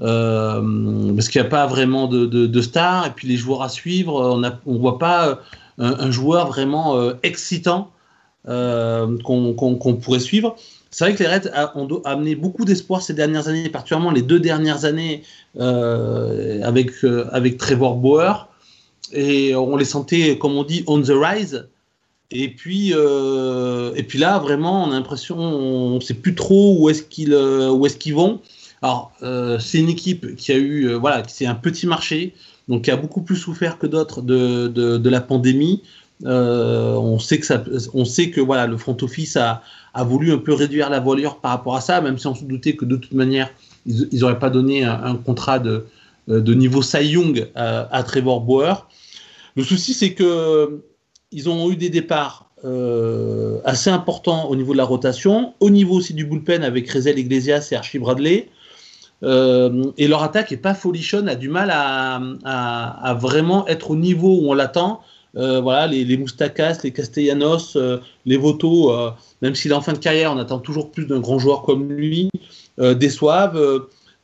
Euh, 0.00 1.14
parce 1.14 1.28
qu'il 1.28 1.40
n'y 1.40 1.46
a 1.46 1.50
pas 1.50 1.66
vraiment 1.66 2.08
de, 2.08 2.26
de, 2.26 2.60
stars, 2.60 3.06
et 3.06 3.10
puis 3.10 3.28
les 3.28 3.36
joueurs 3.36 3.62
à 3.62 3.68
suivre, 3.68 4.14
on 4.14 4.38
ne 4.38 4.78
voit 4.78 4.98
pas 4.98 5.28
euh, 5.28 5.36
un, 5.78 6.10
joueur 6.10 6.48
vraiment 6.48 6.98
euh, 8.48 9.18
qu'on 9.22 9.96
pourrait 10.00 10.20
suivre. 10.20 10.56
C'est 10.90 11.04
vrai 11.04 11.14
que 11.14 11.22
les 11.22 11.28
Reds 11.28 11.48
ont 11.74 12.02
amené 12.04 12.34
beaucoup 12.34 12.64
d'espoir 12.64 13.00
ces 13.00 13.14
dernières 13.14 13.48
années, 13.48 13.68
particulièrement 13.70 14.10
les 14.10 14.22
deux 14.22 14.40
dernières 14.40 14.84
années 14.84 15.22
avec, 15.58 16.90
avec 17.30 17.56
Trevor 17.56 17.96
Bauer, 17.96 18.48
et 19.12 19.54
on 19.54 19.76
les 19.76 19.86
sentait, 19.86 20.36
comme 20.38 20.52
on 20.52 20.64
dit, 20.64 20.84
on 20.86 21.00
the 21.00 21.12
rise. 21.12 21.66
Et 22.32 22.48
puis, 22.48 22.92
euh, 22.94 23.92
et 23.94 24.02
puis 24.02 24.18
là, 24.18 24.38
vraiment, 24.38 24.84
on 24.84 24.90
a 24.90 24.94
l'impression, 24.94 25.38
on 25.38 25.96
ne 25.96 26.00
sait 26.00 26.14
plus 26.14 26.34
trop 26.34 26.78
où 26.78 26.88
est-ce 26.88 27.02
qu'ils 27.02 27.34
euh, 27.34 27.88
qu'ils 27.88 28.14
vont. 28.14 28.40
Alors, 28.80 29.12
euh, 29.22 29.58
c'est 29.58 29.78
une 29.78 29.90
équipe 29.90 30.34
qui 30.36 30.50
a 30.50 30.56
eu, 30.56 30.94
voilà, 30.94 31.22
c'est 31.28 31.46
un 31.46 31.54
petit 31.54 31.86
marché, 31.86 32.34
donc 32.68 32.84
qui 32.84 32.90
a 32.90 32.96
beaucoup 32.96 33.20
plus 33.20 33.36
souffert 33.36 33.78
que 33.78 33.86
d'autres 33.86 34.22
de, 34.22 34.66
de, 34.66 35.10
la 35.10 35.20
pandémie. 35.20 35.82
On 36.24 37.18
sait 37.18 37.38
que 37.38 37.46
ça, 37.46 37.62
on 37.94 38.04
sait 38.04 38.30
que 38.30 38.40
voilà, 38.40 38.66
le 38.66 38.76
front 38.76 38.96
office 39.02 39.36
a, 39.36 39.62
voulu 40.04 40.32
un 40.32 40.38
peu 40.38 40.54
réduire 40.54 40.88
la 40.90 41.00
voilure 41.00 41.36
par 41.36 41.52
rapport 41.52 41.76
à 41.76 41.80
ça, 41.80 42.00
même 42.00 42.18
si 42.18 42.26
on 42.26 42.34
se 42.34 42.44
doutait 42.44 42.76
que 42.76 42.84
de 42.84 42.96
toute 42.96 43.12
manière, 43.12 43.50
ils 43.86 44.20
n'auraient 44.20 44.38
pas 44.38 44.50
donné 44.50 44.84
un, 44.84 45.16
contrat 45.16 45.58
de, 45.58 45.86
de 46.28 46.54
niveau 46.54 46.82
Cy 46.82 47.04
Young 47.04 47.48
à, 47.54 47.94
à 47.94 48.02
Trevor 48.02 48.40
Bauer. 48.40 48.86
Le 49.56 49.64
souci, 49.64 49.92
c'est 49.92 50.14
que 50.14 50.82
ils 51.32 51.48
ont 51.48 51.70
eu 51.70 51.76
des 51.76 51.88
départs 51.88 52.50
euh, 52.64 53.58
assez 53.64 53.90
importants 53.90 54.48
au 54.48 54.54
niveau 54.54 54.72
de 54.72 54.78
la 54.78 54.84
rotation, 54.84 55.54
au 55.58 55.70
niveau 55.70 55.96
aussi 55.96 56.14
du 56.14 56.24
bullpen 56.24 56.62
avec 56.62 56.88
Rezel 56.90 57.18
Iglesias 57.18 57.68
et 57.72 57.74
Archie 57.74 57.98
Bradley. 57.98 58.48
Euh, 59.24 59.90
et 59.98 60.08
leur 60.08 60.22
attaque 60.22 60.52
est 60.52 60.56
pas 60.58 60.74
folichonne, 60.74 61.28
a 61.28 61.34
du 61.34 61.48
mal 61.48 61.70
à, 61.72 63.16
vraiment 63.20 63.66
être 63.68 63.90
au 63.90 63.96
niveau 63.96 64.40
où 64.42 64.50
on 64.50 64.54
l'attend. 64.54 65.00
Euh, 65.36 65.60
voilà, 65.60 65.86
les, 65.86 66.04
les, 66.04 66.16
les 66.16 66.92
Castellanos, 66.92 67.78
les 68.26 68.36
Voto, 68.36 68.92
même 69.40 69.54
s'il 69.54 69.70
est 69.70 69.74
en 69.74 69.80
fin 69.80 69.92
de 69.92 69.98
carrière, 69.98 70.32
on 70.32 70.38
attend 70.38 70.58
toujours 70.58 70.90
plus 70.90 71.06
d'un 71.06 71.20
grand 71.20 71.38
joueur 71.38 71.62
comme 71.62 71.90
lui, 71.92 72.28
déçoivent. 72.78 73.58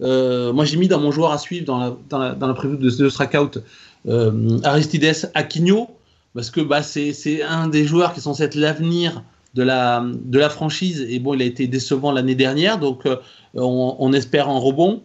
moi, 0.00 0.64
j'ai 0.64 0.76
mis 0.76 0.88
dans 0.88 1.00
mon 1.00 1.10
joueur 1.10 1.32
à 1.32 1.38
suivre 1.38 1.64
dans 1.64 1.78
la, 1.78 1.96
dans 2.10 2.18
la, 2.18 2.34
de, 2.34 2.76
de 2.76 3.08
Strikeout 3.08 3.62
Aristides 4.64 5.30
Aquino, 5.34 5.88
parce 6.34 6.50
que 6.50 6.60
bah, 6.60 6.82
c'est 6.82 7.42
un 7.42 7.68
des 7.68 7.84
joueurs 7.84 8.12
qui 8.12 8.20
est 8.20 8.22
censé 8.22 8.42
être 8.42 8.54
l'avenir 8.54 9.22
de 9.54 9.62
la, 9.62 10.04
de 10.04 10.38
la 10.38 10.50
franchise. 10.50 11.06
Et 11.08 11.18
bon, 11.18 11.34
il 11.34 11.42
a 11.42 11.44
été 11.44 11.66
décevant 11.66 12.12
l'année 12.12 12.34
dernière, 12.34 12.78
donc 12.78 13.06
euh, 13.06 13.16
on, 13.54 14.12
espère 14.12 14.48
un 14.48 14.58
rebond. 14.58 15.02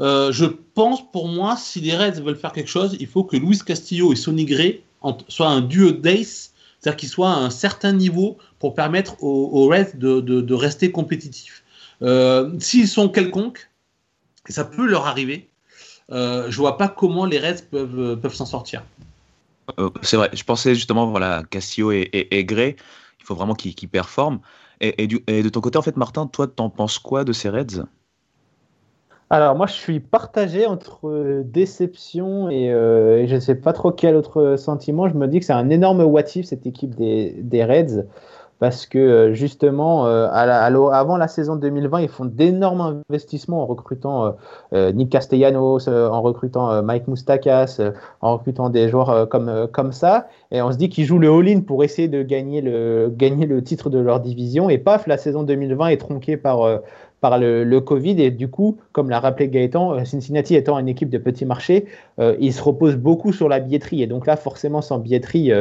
Euh, 0.00 0.30
je 0.32 0.44
pense 0.74 1.10
pour 1.10 1.28
moi, 1.28 1.56
si 1.56 1.80
les 1.80 1.96
Reds 1.96 2.22
veulent 2.22 2.36
faire 2.36 2.52
quelque 2.52 2.70
chose, 2.70 2.96
il 3.00 3.06
faut 3.06 3.24
que 3.24 3.36
Luis 3.36 3.58
Castillo 3.58 4.12
et 4.12 4.16
Sonny 4.16 4.44
Gray 4.44 4.82
soient 5.28 5.48
un 5.48 5.60
duo 5.60 5.92
d'ace, 5.92 6.52
c'est-à-dire 6.80 6.96
qu'ils 6.96 7.08
soient 7.08 7.32
à 7.32 7.38
un 7.38 7.50
certain 7.50 7.92
niveau 7.92 8.38
pour 8.58 8.74
permettre 8.74 9.22
aux, 9.22 9.68
Reds 9.68 9.96
de, 9.96 10.54
rester 10.54 10.90
compétitifs. 10.90 11.62
Euh, 12.02 12.52
s'ils 12.60 12.88
sont 12.88 13.08
quelconques, 13.08 13.70
et 14.48 14.52
ça 14.52 14.64
peut 14.64 14.86
leur 14.86 15.06
arriver, 15.06 15.48
je 16.10 16.56
vois 16.56 16.76
pas 16.76 16.88
comment 16.88 17.24
les 17.26 17.38
Reds 17.38 17.62
peuvent, 17.70 18.20
peuvent 18.20 18.34
s'en 18.34 18.46
sortir. 18.46 18.82
Euh, 19.78 19.90
c'est 20.02 20.16
vrai, 20.16 20.30
je 20.32 20.44
pensais 20.44 20.74
justement, 20.74 21.06
voilà, 21.06 21.42
Castillo 21.50 21.92
et, 21.92 22.08
et, 22.12 22.44
Gray, 22.44 22.76
il 23.20 23.24
faut 23.24 23.34
vraiment 23.34 23.54
qu'ils 23.54 23.88
performent. 23.88 24.40
Et, 24.80 25.06
de 25.06 25.48
ton 25.48 25.60
côté, 25.60 25.78
en 25.78 25.82
fait, 25.82 25.96
Martin, 25.96 26.26
toi, 26.26 26.46
t'en 26.46 26.68
penses 26.70 26.98
quoi 26.98 27.24
de 27.24 27.32
ces 27.32 27.48
Reds? 27.48 27.84
Alors 29.28 29.56
moi 29.56 29.66
je 29.66 29.72
suis 29.72 30.00
partagé 30.00 30.66
entre 30.66 31.42
déception 31.44 32.48
euh, 32.48 33.18
et, 33.18 33.26
je 33.26 33.34
ne 33.34 33.40
sais 33.40 33.56
pas 33.56 33.72
trop 33.72 33.90
quel 33.90 34.14
autre 34.14 34.56
sentiment. 34.56 35.08
Je 35.08 35.14
me 35.14 35.26
dis 35.26 35.40
que 35.40 35.46
c'est 35.46 35.52
un 35.52 35.70
énorme 35.70 36.02
what 36.02 36.26
cette 36.26 36.66
équipe 36.66 36.94
des, 36.94 37.34
des 37.42 37.64
Reds 37.64 38.04
parce 38.58 38.86
que 38.86 38.98
euh, 38.98 39.34
justement, 39.34 40.06
euh, 40.06 40.28
avant 40.28 41.16
la 41.16 41.28
saison 41.28 41.56
2020, 41.56 42.00
ils 42.00 42.08
font 42.08 42.24
d'énormes 42.24 43.02
investissements 43.10 43.62
en 43.62 43.66
recrutant 43.66 44.34
euh, 44.72 44.92
Nick 44.92 45.10
Castellanos, 45.10 45.88
en 45.88 46.22
recrutant 46.22 46.82
Mike 46.82 47.06
Moustakas, 47.08 47.80
en 48.20 48.36
recrutant 48.36 48.70
des 48.70 48.88
joueurs 48.88 49.28
comme, 49.28 49.68
comme 49.72 49.92
ça. 49.92 50.28
Et 50.50 50.62
on 50.62 50.72
se 50.72 50.78
dit 50.78 50.88
qu'ils 50.88 51.04
jouent 51.04 51.18
le 51.18 51.30
all-in 51.30 51.60
pour 51.60 51.84
essayer 51.84 52.08
de 52.08 52.22
gagner 52.22 52.60
le, 52.62 53.12
gagner 53.14 53.46
le 53.46 53.62
titre 53.62 53.90
de 53.90 53.98
leur 53.98 54.20
division. 54.20 54.70
Et 54.70 54.78
paf, 54.78 55.06
la 55.06 55.18
saison 55.18 55.42
2020 55.42 55.88
est 55.88 55.96
tronquée 55.98 56.36
par 56.36 56.80
par 57.20 57.38
le, 57.38 57.78
Covid. 57.80 58.20
Et 58.22 58.30
du 58.30 58.48
coup, 58.48 58.76
comme 58.92 59.10
l'a 59.10 59.20
rappelé 59.20 59.48
Gaëtan, 59.48 60.04
Cincinnati 60.04 60.54
étant 60.54 60.78
une 60.78 60.88
équipe 60.88 61.10
de 61.10 61.18
petit 61.18 61.44
marché, 61.44 61.86
il 62.18 62.52
se 62.52 62.62
repose 62.62 62.96
beaucoup 62.96 63.32
sur 63.32 63.48
la 63.48 63.60
billetterie. 63.60 64.02
Et 64.02 64.06
donc 64.06 64.26
là, 64.26 64.36
forcément, 64.36 64.82
sans 64.82 64.98
billetterie, 64.98 65.52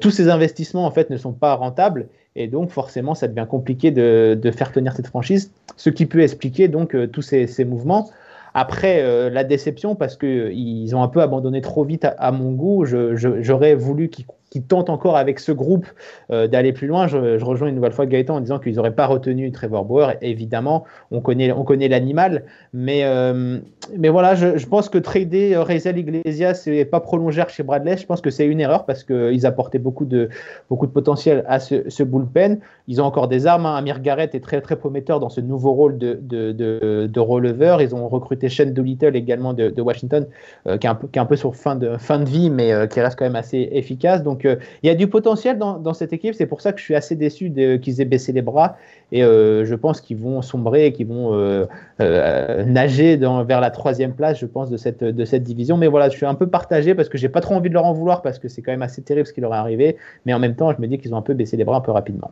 tous 0.00 0.10
ces 0.10 0.28
investissements 0.28 0.86
en 0.86 0.90
fait 0.90 1.10
ne 1.10 1.16
sont 1.16 1.32
pas 1.32 1.54
rentables. 1.54 2.08
Et 2.36 2.48
donc, 2.48 2.70
forcément, 2.70 3.14
ça 3.14 3.28
devient 3.28 3.46
compliqué 3.48 3.90
de, 3.90 4.50
faire 4.56 4.72
tenir 4.72 4.94
cette 4.94 5.06
franchise, 5.06 5.52
ce 5.76 5.90
qui 5.90 6.06
peut 6.06 6.20
expliquer 6.20 6.68
donc 6.68 6.94
euh, 6.94 7.06
tous 7.06 7.22
ces, 7.22 7.64
mouvements. 7.64 8.10
Après, 8.54 9.02
euh, 9.02 9.30
la 9.30 9.44
déception, 9.44 9.94
parce 9.94 10.16
qu'ils 10.16 10.96
ont 10.96 11.02
un 11.02 11.08
peu 11.08 11.20
abandonné 11.20 11.60
trop 11.60 11.84
vite 11.84 12.06
à, 12.18 12.32
mon 12.32 12.52
goût, 12.52 12.84
j'aurais 12.84 13.74
voulu 13.74 14.08
qu'ils 14.08 14.26
qui 14.54 14.62
tentent 14.62 14.88
encore 14.88 15.16
avec 15.16 15.40
ce 15.40 15.50
groupe 15.50 15.84
euh, 16.30 16.46
d'aller 16.46 16.72
plus 16.72 16.86
loin. 16.86 17.08
Je, 17.08 17.42
rejoins 17.42 17.66
une 17.66 17.74
nouvelle 17.74 17.90
fois 17.90 18.06
Gaëtan 18.06 18.36
en 18.36 18.40
disant 18.40 18.60
qu'ils 18.60 18.76
n'auraient 18.76 18.94
pas 18.94 19.08
retenu 19.08 19.50
Trevor 19.50 19.84
Bauer. 19.84 20.14
Évidemment, 20.22 20.84
on 21.10 21.20
connaît, 21.20 21.50
on 21.50 21.64
connaît 21.64 21.88
l'animal, 21.88 22.44
mais, 22.72 23.00
euh, 23.02 23.58
voilà, 23.98 24.36
je, 24.36 24.64
pense 24.66 24.88
que 24.88 24.98
trader 24.98 25.56
euh, 25.56 25.64
Rezel 25.64 25.98
Iglesias 25.98 26.68
et 26.68 26.84
pas 26.84 27.00
prolonger 27.00 27.42
chez 27.48 27.64
Bradley, 27.64 27.96
je 27.96 28.06
pense 28.06 28.20
que 28.20 28.30
c'est 28.30 28.46
une 28.46 28.60
erreur 28.60 28.86
parce 28.86 29.02
qu'ils 29.02 29.44
apportaient 29.44 29.80
beaucoup 29.80 30.04
de, 30.04 30.28
potentiel 30.68 31.44
à 31.48 31.58
ce, 31.58 32.02
bullpen. 32.04 32.60
Ils 32.86 33.02
ont 33.02 33.06
encore 33.06 33.26
des 33.26 33.48
armes. 33.48 33.66
Hein. 33.66 33.74
Amir 33.74 34.00
Garrett 34.02 34.36
est 34.36 34.40
très 34.40 34.60
prometteur 34.60 35.18
dans 35.18 35.30
ce 35.30 35.40
nouveau 35.40 35.72
rôle 35.72 35.98
de, 35.98 37.18
releveur. 37.18 37.82
Ils 37.82 37.92
ont 37.92 38.06
recruté 38.06 38.48
Shane 38.48 38.72
Doolittle 38.72 39.16
également 39.16 39.52
de, 39.52 39.80
Washington, 39.80 40.26
qui, 40.64 40.86
est 40.86 40.86
un 40.86 40.94
peu, 40.94 41.08
qui 41.08 41.18
est 41.18 41.22
un 41.22 41.26
peu 41.26 41.34
sur 41.34 41.56
fin 41.56 41.74
de, 41.74 41.96
fin 41.96 42.20
de 42.20 42.28
vie, 42.28 42.50
mais 42.50 42.86
qui 42.86 43.00
reste 43.00 43.18
quand 43.18 43.24
même 43.24 43.34
assez 43.34 43.68
efficace. 43.72 44.22
Donc 44.22 44.43
il 44.44 44.86
y 44.86 44.90
a 44.90 44.94
du 44.94 45.08
potentiel 45.08 45.58
dans, 45.58 45.94
cette 45.94 46.12
équipe. 46.12 46.34
C'est 46.34 46.46
pour 46.46 46.60
ça 46.60 46.72
que 46.72 46.78
je 46.78 46.84
suis 46.84 46.94
assez 46.94 47.16
déçu 47.16 47.52
qu'ils 47.80 48.00
aient 48.00 48.04
baissé 48.04 48.32
les 48.32 48.42
bras. 48.42 48.76
Et 49.12 49.22
euh, 49.22 49.64
je 49.64 49.74
pense 49.74 50.00
qu'ils 50.00 50.16
vont 50.16 50.42
sombrer, 50.42 50.92
qu'ils 50.92 51.06
vont 51.06 51.34
euh, 51.34 51.66
euh, 52.00 52.64
nager 52.64 53.16
vers 53.16 53.60
la 53.60 53.70
troisième 53.70 54.14
place, 54.14 54.38
je 54.38 54.46
pense, 54.46 54.70
de 54.70 54.76
cette, 54.76 55.04
de 55.04 55.24
cette 55.24 55.42
division. 55.42 55.76
Mais 55.76 55.86
voilà, 55.86 56.08
je 56.08 56.16
suis 56.16 56.26
un 56.26 56.34
peu 56.34 56.48
partagé 56.48 56.94
parce 56.94 57.08
que 57.08 57.18
j'ai 57.18 57.28
pas 57.28 57.40
trop 57.40 57.54
envie 57.54 57.68
de 57.68 57.74
leur 57.74 57.84
en 57.84 57.92
vouloir 57.92 58.22
parce 58.22 58.38
que 58.38 58.48
c'est 58.48 58.62
quand 58.62 58.72
même 58.72 58.82
assez 58.82 59.02
terrible 59.02 59.26
ce 59.26 59.32
qui 59.32 59.40
leur 59.40 59.54
est 59.54 59.58
arrivé. 59.58 59.96
Mais 60.26 60.34
en 60.34 60.38
même 60.38 60.56
temps, 60.56 60.72
je 60.72 60.80
me 60.80 60.86
dis 60.86 60.98
qu'ils 60.98 61.14
ont 61.14 61.18
un 61.18 61.22
peu 61.22 61.34
baissé 61.34 61.56
les 61.56 61.64
bras 61.64 61.76
un 61.76 61.80
peu 61.80 61.92
rapidement. 61.92 62.30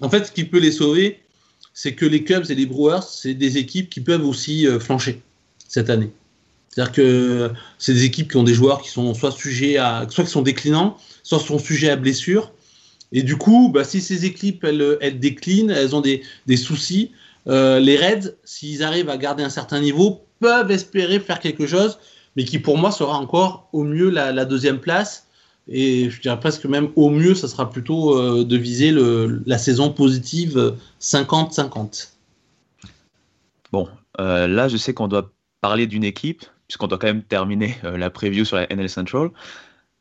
En 0.00 0.08
fait, 0.08 0.24
ce 0.24 0.32
qui 0.32 0.44
peut 0.44 0.60
les 0.60 0.72
sauver, 0.72 1.20
c'est 1.72 1.92
que 1.92 2.06
les 2.06 2.24
Cubs 2.24 2.50
et 2.50 2.54
les 2.54 2.66
Brewers, 2.66 3.02
c'est 3.06 3.34
des 3.34 3.58
équipes 3.58 3.90
qui 3.90 4.00
peuvent 4.00 4.26
aussi 4.26 4.66
flancher 4.80 5.22
cette 5.68 5.90
année. 5.90 6.10
C'est-à-dire 6.70 6.92
que 6.92 7.50
c'est 7.78 7.94
des 7.94 8.04
équipes 8.04 8.30
qui 8.30 8.36
ont 8.36 8.42
des 8.42 8.54
joueurs 8.54 8.82
qui 8.82 8.90
sont 8.90 9.14
soit 9.14 9.32
sujets 9.32 9.78
à, 9.78 10.06
soit 10.10 10.24
qui 10.24 10.30
sont 10.30 10.42
déclinants, 10.42 10.98
soit 11.22 11.38
sont 11.38 11.58
sujets 11.58 11.90
à 11.90 11.96
blessures. 11.96 12.52
Et 13.12 13.22
du 13.22 13.36
coup, 13.36 13.70
bah, 13.72 13.84
si 13.84 14.00
ces 14.00 14.26
équipes 14.26 14.64
elles, 14.64 15.18
déclinent, 15.18 15.70
elles 15.70 15.94
ont 15.96 16.00
des, 16.00 16.22
des 16.46 16.56
soucis, 16.56 17.12
euh, 17.46 17.78
les 17.78 17.96
Reds, 17.96 18.32
s'ils 18.44 18.82
arrivent 18.82 19.08
à 19.08 19.16
garder 19.16 19.42
un 19.42 19.50
certain 19.50 19.80
niveau, 19.80 20.26
peuvent 20.40 20.70
espérer 20.70 21.20
faire 21.20 21.40
quelque 21.40 21.66
chose, 21.66 21.98
mais 22.36 22.44
qui 22.44 22.58
pour 22.58 22.76
moi 22.76 22.90
sera 22.90 23.18
encore 23.18 23.68
au 23.72 23.84
mieux 23.84 24.10
la, 24.10 24.44
deuxième 24.44 24.80
place. 24.80 25.26
Et 25.68 26.10
je 26.10 26.20
dirais 26.20 26.38
presque 26.38 26.64
même 26.66 26.90
au 26.94 27.10
mieux, 27.10 27.34
ça 27.34 27.48
sera 27.48 27.70
plutôt 27.70 28.18
euh, 28.18 28.44
de 28.44 28.56
viser 28.56 28.94
la 29.46 29.58
saison 29.58 29.90
positive 29.90 30.76
50-50. 31.00 32.10
Bon, 33.72 33.88
euh, 34.20 34.46
là, 34.46 34.68
je 34.68 34.76
sais 34.76 34.94
qu'on 34.94 35.08
doit 35.08 35.32
parler 35.60 35.86
d'une 35.86 36.04
équipe 36.04 36.44
puisqu'on 36.66 36.86
doit 36.86 36.98
quand 36.98 37.06
même 37.06 37.22
terminer 37.22 37.76
euh, 37.84 37.96
la 37.96 38.10
preview 38.10 38.44
sur 38.44 38.56
la 38.56 38.66
NL 38.72 38.88
Central. 38.88 39.30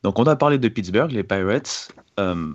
Donc 0.04 0.20
on 0.20 0.24
doit 0.24 0.36
parler 0.36 0.58
de 0.58 0.68
Pittsburgh, 0.68 1.12
les 1.12 1.24
Pirates. 1.24 1.92
Euh, 2.20 2.54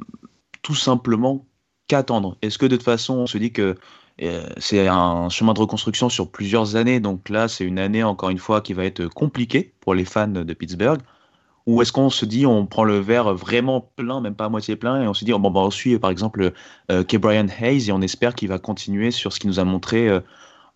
tout 0.63 0.75
simplement, 0.75 1.47
qu'attendre 1.89 2.37
Est-ce 2.43 2.59
que 2.59 2.67
de 2.67 2.77
toute 2.77 2.85
façon, 2.85 3.15
on 3.15 3.27
se 3.27 3.39
dit 3.39 3.53
que 3.53 3.77
euh, 4.23 4.47
c'est 4.59 4.87
un 4.87 5.29
chemin 5.31 5.55
de 5.55 5.61
reconstruction 5.61 6.09
sur 6.09 6.31
plusieurs 6.31 6.77
années, 6.77 7.01
donc 7.01 7.29
là, 7.29 7.49
c'est 7.49 7.65
une 7.65 7.79
année, 7.79 8.05
encore 8.05 8.31
une 8.31 8.39
fois, 8.39 8.61
qui 8.61 8.75
va 8.75 8.85
être 8.85 9.07
compliquée 9.07 9.73
pour 9.81 9.95
les 9.95 10.05
fans 10.05 10.29
de 10.29 10.55
Pittsburgh? 10.55 11.01
Ou 11.67 11.83
est-ce 11.83 11.93
qu'on 11.93 12.11
se 12.11 12.27
dit, 12.27 12.47
on 12.47 12.67
prend 12.67 12.85
le 12.85 12.99
verre 12.99 13.35
vraiment 13.35 13.81
plein, 13.97 14.21
même 14.21 14.35
pas 14.35 14.47
à 14.47 14.49
moitié 14.49 14.77
plein, 14.77 15.03
et 15.03 15.09
on 15.09 15.15
se 15.15 15.25
dit, 15.25 15.33
bon, 15.33 15.51
bah, 15.51 15.61
on 15.61 15.71
suit 15.71 15.99
par 15.99 16.11
exemple 16.11 16.53
Brian 16.89 17.47
Hayes 17.61 17.89
et 17.89 17.93
on 17.93 18.01
espère 18.01 18.35
qu'il 18.35 18.49
va 18.49 18.59
continuer 18.59 19.11
sur 19.11 19.33
ce 19.33 19.41
qu'il 19.41 19.49
nous 19.49 19.61
a 19.61 19.65
montré 19.65 20.21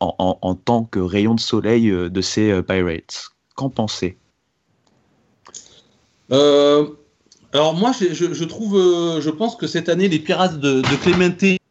euh, 0.09 0.35
en, 0.43 0.55
tant 0.55 0.85
que 0.85 1.01
rayon 1.01 1.35
de 1.35 1.41
soleil 1.41 1.91
euh, 1.91 2.09
de 2.09 2.21
ces 2.21 2.63
Pirates. 2.63 3.29
Qu'en 3.55 3.71
pensez? 3.71 4.17
Alors 6.31 7.75
moi, 7.75 7.93
je, 7.93 8.45
trouve, 8.45 8.75
je 9.21 9.31
pense 9.31 9.55
que 9.55 9.67
cette 9.67 9.89
année, 9.89 10.09
les 10.09 10.19
Pirates 10.19 10.59
de, 10.59 10.81
de 10.81 10.97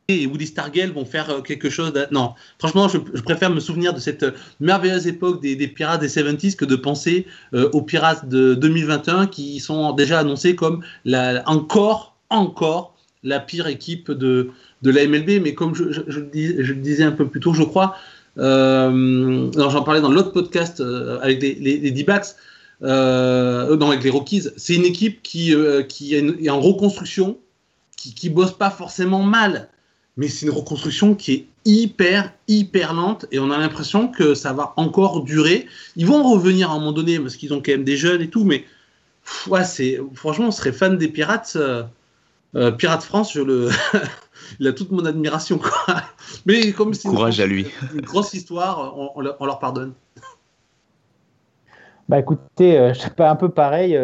et 0.10 0.26
Woody 0.26 0.48
Stargell 0.48 0.92
vont 0.92 1.06
faire 1.06 1.30
euh, 1.30 1.42
quelque 1.42 1.70
chose. 1.70 1.94
Non, 2.12 2.34
franchement, 2.60 2.90
je, 2.90 2.98
préfère 3.22 3.50
me 3.50 3.60
souvenir 3.60 3.94
de 3.94 4.00
cette 4.00 4.24
euh, 4.24 4.32
merveilleuse 4.60 5.08
époque 5.08 5.42
des, 5.42 5.56
pirates 5.68 6.02
des 6.02 6.10
70s 6.10 6.56
que 6.56 6.66
de 6.66 6.76
penser 6.76 7.26
euh, 7.54 7.70
aux 7.72 7.82
pirates 7.82 8.28
de 8.28 8.54
2021 8.54 9.28
qui 9.28 9.60
sont 9.60 9.94
déjà 9.94 10.20
annoncés 10.20 10.56
comme 10.56 10.84
encore, 11.46 12.18
encore 12.30 12.96
la 13.24 13.40
pire 13.40 13.68
équipe 13.68 14.12
de, 14.12 14.50
de 14.82 14.92
la 14.92 15.08
MLB. 15.08 15.42
Mais 15.42 15.54
comme 15.54 15.74
je, 15.74 15.92
je, 15.92 16.20
le 16.20 16.82
disais 16.82 17.04
un 17.04 17.14
peu 17.14 17.28
plus 17.28 17.40
tôt, 17.40 17.54
je 17.54 17.64
crois, 17.64 17.96
j'en 18.38 19.84
parlais 19.84 20.02
dans 20.02 20.12
l'autre 20.12 20.32
podcast 20.32 20.82
avec 21.22 21.42
les, 21.42 21.56
les, 21.56 21.92
D-backs, 21.92 22.36
non, 22.82 23.90
avec 23.90 24.04
les 24.04 24.10
Rockies, 24.10 24.48
c'est 24.58 24.76
une 24.76 24.86
équipe 24.86 25.22
qui, 25.24 25.54
est, 25.54 26.50
en 26.50 26.60
reconstruction, 26.60 27.38
qui, 27.98 28.14
qui 28.14 28.30
bosse 28.30 28.54
pas 28.54 28.70
forcément 28.70 29.24
mal 29.24 29.70
mais 30.18 30.28
c'est 30.28 30.46
une 30.46 30.52
reconstruction 30.52 31.16
qui 31.16 31.34
est 31.34 31.48
hyper, 31.66 32.34
hyper 32.48 32.94
lente 32.94 33.26
et 33.32 33.40
on 33.40 33.52
a 33.52 33.58
l'impression 33.58 34.08
que 34.08 34.36
ça 34.36 34.54
va 34.54 34.74
encore 34.78 35.24
durer. 35.24 35.66
Ils 35.96 36.06
vont 36.06 36.24
revenir 36.24 36.70
à 36.70 36.74
un 36.74 36.80
moment 36.80 36.92
donné 36.92 37.20
parce 37.20 37.36
qu'ils 37.36 37.54
ont 37.54 37.62
quand 37.62 37.72
même 37.72 37.84
des 37.84 37.98
jeunes 37.98 38.22
et 38.22 38.30
tout, 38.30 38.44
mais 38.44 38.66
ouais, 39.48 39.64
c'est 39.64 40.00
franchement, 40.14 40.48
on 40.48 40.52
serait 40.52 40.72
fan 40.72 40.98
des 40.98 41.08
Pirates. 41.08 41.58
Euh, 42.56 42.68
euh, 42.68 42.72
Pirates 42.72 43.04
France, 43.04 43.34
je 43.34 43.42
le, 43.42 43.70
il 44.60 44.68
a 44.68 44.74
toute 44.74 44.92
mon 44.92 45.06
admiration. 45.06 45.58
Quoi. 45.58 45.96
Mais 46.46 46.72
comme 46.72 46.94
c'est 46.94 47.10
courage 47.10 47.40
à 47.40 47.46
lui. 47.46 47.68
Une 47.94 48.02
grosse 48.02 48.34
histoire, 48.34 48.96
on, 49.16 49.22
leur 49.22 49.60
pardonne. 49.60 49.94
Bah 52.10 52.20
écoutez, 52.20 52.78
euh, 52.78 52.94
je 52.94 53.00
sais 53.00 53.10
pas 53.10 53.30
un 53.30 53.36
peu 53.36 53.50
pareil. 53.50 53.98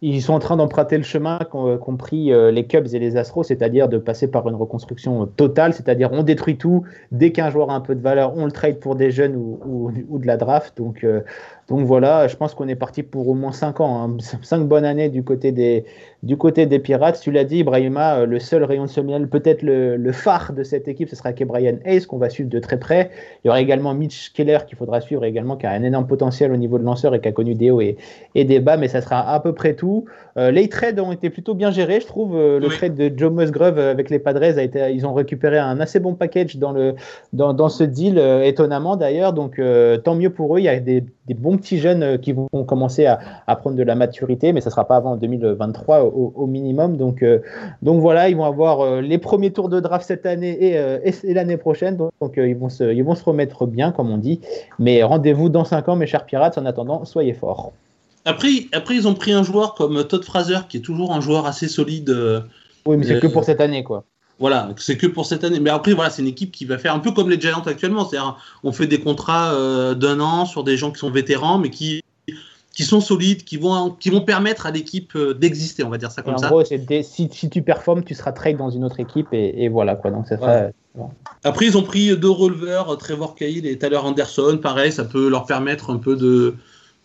Ils 0.00 0.22
sont 0.22 0.32
en 0.32 0.38
train 0.38 0.56
d'emprunter 0.56 0.96
le 0.96 1.02
chemin 1.02 1.38
qu'ont 1.38 1.96
pris 1.96 2.32
euh, 2.32 2.52
les 2.52 2.66
Cubs 2.66 2.86
et 2.92 3.00
les 3.00 3.16
Astros, 3.16 3.42
c'est-à-dire 3.42 3.88
de 3.88 3.98
passer 3.98 4.30
par 4.30 4.48
une 4.48 4.54
reconstruction 4.54 5.26
totale, 5.26 5.74
c'est-à-dire 5.74 6.10
on 6.12 6.22
détruit 6.22 6.56
tout, 6.56 6.84
dès 7.10 7.32
qu'un 7.32 7.50
joueur 7.50 7.70
a 7.70 7.74
un 7.74 7.80
peu 7.80 7.96
de 7.96 8.00
valeur, 8.00 8.36
on 8.36 8.44
le 8.44 8.52
trade 8.52 8.78
pour 8.78 8.94
des 8.94 9.10
jeunes 9.10 9.34
ou, 9.34 9.90
ou, 10.08 10.18
de 10.20 10.26
la 10.26 10.36
draft. 10.36 10.76
Donc, 10.76 11.02
euh, 11.02 11.22
donc 11.68 11.80
voilà, 11.80 12.28
je 12.28 12.36
pense 12.36 12.54
qu'on 12.54 12.66
est 12.66 12.76
parti 12.76 13.02
pour 13.02 13.28
au 13.28 13.34
moins 13.34 13.52
5 13.52 13.80
ans, 13.80 14.02
hein. 14.02 14.16
5 14.42 14.66
bonnes 14.66 14.86
années 14.86 15.10
du 15.10 15.22
côté 15.22 15.52
des, 15.52 15.84
du 16.22 16.38
côté 16.38 16.64
des 16.64 16.78
Pirates. 16.78 17.20
Tu 17.20 17.30
l'as 17.30 17.44
dit, 17.44 17.58
Ibrahima, 17.58 18.20
euh, 18.20 18.26
le 18.26 18.38
seul 18.38 18.64
rayon 18.64 18.84
de 18.84 18.88
soleil, 18.88 19.26
peut-être 19.26 19.62
le, 19.62 20.12
phare 20.12 20.54
de 20.54 20.62
cette 20.62 20.88
équipe, 20.88 21.10
ce 21.10 21.16
sera 21.16 21.32
Brian 21.32 21.76
Hayes, 21.84 22.06
qu'on 22.06 22.16
va 22.16 22.30
suivre 22.30 22.48
de 22.48 22.58
très 22.58 22.78
près. 22.78 23.10
Il 23.44 23.48
y 23.48 23.50
aura 23.50 23.60
également 23.60 23.92
Mitch 23.92 24.32
Keller 24.32 24.58
qu'il 24.66 24.78
faudra 24.78 25.02
suivre 25.02 25.24
également, 25.24 25.56
qui 25.56 25.66
a 25.66 25.70
un 25.70 25.82
énorme 25.82 26.06
potentiel 26.06 26.52
au 26.52 26.56
niveau 26.56 26.78
de 26.78 26.84
lanceur 26.84 27.14
et 27.14 27.20
qui 27.20 27.28
a 27.28 27.32
connu 27.32 27.54
des 27.54 27.70
hauts 27.70 27.82
et, 27.82 27.98
et 28.34 28.44
des 28.44 28.60
bas, 28.60 28.78
mais 28.78 28.88
ça 28.88 29.02
sera 29.02 29.30
à 29.30 29.38
peu 29.38 29.52
près 29.52 29.74
tout. 29.74 30.06
Euh, 30.38 30.50
les 30.50 30.70
trades 30.70 30.98
ont 31.00 31.12
été 31.12 31.28
plutôt 31.28 31.54
bien 31.54 31.70
gérés, 31.70 32.00
je 32.00 32.06
trouve. 32.06 32.34
Euh, 32.34 32.58
le 32.58 32.68
trade 32.68 32.94
de 32.94 33.12
Joe 33.14 33.30
Musgrove 33.30 33.78
avec 33.78 34.08
les 34.08 34.18
Padres 34.18 34.58
a 34.58 34.62
été, 34.62 34.90
ils 34.92 35.06
ont 35.06 35.12
récupéré 35.12 35.58
un 35.58 35.80
assez 35.80 36.00
bon 36.00 36.14
package 36.14 36.56
dans 36.56 36.72
le 36.72 36.94
dans, 37.34 37.52
dans 37.52 37.68
ce 37.68 37.84
deal, 37.84 38.18
étonnamment 38.42 38.96
d'ailleurs. 38.96 39.34
Donc 39.34 39.60
tant 40.02 40.14
mieux 40.14 40.30
pour 40.30 40.56
eux. 40.56 40.60
Il 40.60 40.64
y 40.64 40.68
a 40.68 40.80
des 40.80 41.04
des 41.28 41.34
bons 41.34 41.58
petits 41.58 41.78
jeunes 41.78 42.02
euh, 42.02 42.16
qui 42.16 42.32
vont 42.32 42.48
commencer 42.64 43.06
à, 43.06 43.56
prendre 43.56 43.76
de 43.76 43.82
la 43.82 43.94
maturité, 43.94 44.52
mais 44.52 44.60
ça 44.60 44.70
ne 44.70 44.72
sera 44.72 44.86
pas 44.86 44.96
avant 44.96 45.16
2023 45.16 46.02
au, 46.02 46.46
minimum. 46.46 46.96
Donc, 46.96 47.22
euh, 47.22 47.40
donc 47.82 48.00
voilà, 48.00 48.28
ils 48.28 48.36
vont 48.36 48.44
avoir 48.44 48.80
euh, 48.80 49.00
les 49.00 49.18
premiers 49.18 49.52
tours 49.52 49.68
de 49.68 49.78
draft 49.78 50.06
cette 50.06 50.26
année 50.26 50.56
et, 50.60 51.34
l'année 51.34 51.56
prochaine. 51.56 51.96
Donc, 51.96 52.34
ils, 52.36 52.56
vont 52.56 52.68
se, 52.68 52.92
ils 52.92 53.04
vont 53.04 53.14
se 53.14 53.24
remettre 53.24 53.66
bien, 53.66 53.92
comme 53.92 54.10
on 54.10 54.18
dit. 54.18 54.40
Mais 54.78 55.02
rendez-vous 55.02 55.48
dans 55.48 55.64
5 55.64 55.88
ans, 55.88 55.96
mes 55.96 56.06
chers 56.06 56.24
pirates. 56.24 56.58
En 56.58 56.66
attendant, 56.66 57.04
soyez 57.04 57.34
forts. 57.34 57.72
Après, 58.24 58.48
après, 58.72 58.96
ils 58.96 59.06
ont 59.06 59.14
pris 59.14 59.32
un 59.32 59.42
joueur 59.42 59.74
comme 59.74 60.04
Todd 60.04 60.24
Fraser, 60.24 60.60
qui 60.68 60.78
est 60.78 60.80
toujours 60.80 61.12
un 61.12 61.20
joueur 61.20 61.46
assez 61.46 61.68
solide. 61.68 62.14
oui, 62.86 62.96
mais 62.96 63.04
c'est 63.04 63.20
que 63.20 63.26
pour 63.26 63.44
cette 63.44 63.60
année, 63.60 63.84
quoi. 63.84 64.04
Voilà, 64.38 64.70
c'est 64.76 64.96
que 64.96 65.06
pour 65.06 65.26
cette 65.26 65.42
année. 65.42 65.58
Mais 65.58 65.70
après, 65.70 65.92
voilà, 65.92 66.10
c'est 66.10 66.22
une 66.22 66.28
équipe 66.28 66.52
qui 66.52 66.64
va 66.64 66.78
faire 66.78 66.94
un 66.94 67.00
peu 67.00 67.10
comme 67.10 67.28
les 67.28 67.40
Giants 67.40 67.62
actuellement. 67.66 68.04
C'est-à-dire, 68.04 68.36
on 68.62 68.72
fait 68.72 68.86
des 68.86 69.00
contrats 69.00 69.52
euh, 69.52 69.94
d'un 69.94 70.20
an 70.20 70.46
sur 70.46 70.62
des 70.62 70.76
gens 70.76 70.92
qui 70.92 71.00
sont 71.00 71.10
vétérans, 71.10 71.58
mais 71.58 71.70
qui, 71.70 72.02
qui 72.72 72.84
sont 72.84 73.00
solides, 73.00 73.42
qui 73.42 73.56
vont, 73.56 73.90
qui 73.90 74.10
vont 74.10 74.20
permettre 74.20 74.66
à 74.66 74.70
l'équipe 74.70 75.16
euh, 75.16 75.34
d'exister, 75.34 75.82
on 75.82 75.90
va 75.90 75.98
dire 75.98 76.12
ça 76.12 76.22
comme 76.22 76.34
en 76.34 76.38
ça. 76.38 76.46
En 76.46 76.50
gros, 76.50 76.64
si, 76.64 77.28
si, 77.32 77.50
tu 77.50 77.62
performes, 77.62 78.04
tu 78.04 78.14
seras 78.14 78.30
trade 78.30 78.56
dans 78.56 78.70
une 78.70 78.84
autre 78.84 79.00
équipe 79.00 79.26
et, 79.32 79.68
voilà 79.68 79.96
quoi. 79.96 80.12
Donc 80.12 80.26
c'est 80.28 80.38
Après, 81.42 81.66
ils 81.66 81.76
ont 81.76 81.82
pris 81.82 82.16
deux 82.16 82.30
releveurs, 82.30 82.96
Trevor 82.96 83.34
Cahill 83.34 83.66
et 83.66 83.76
Tyler 83.76 83.96
Anderson. 83.96 84.60
Pareil, 84.62 84.92
ça 84.92 85.04
peut 85.04 85.28
leur 85.28 85.46
permettre 85.46 85.90
un 85.90 85.96
peu 85.96 86.14
de 86.14 86.54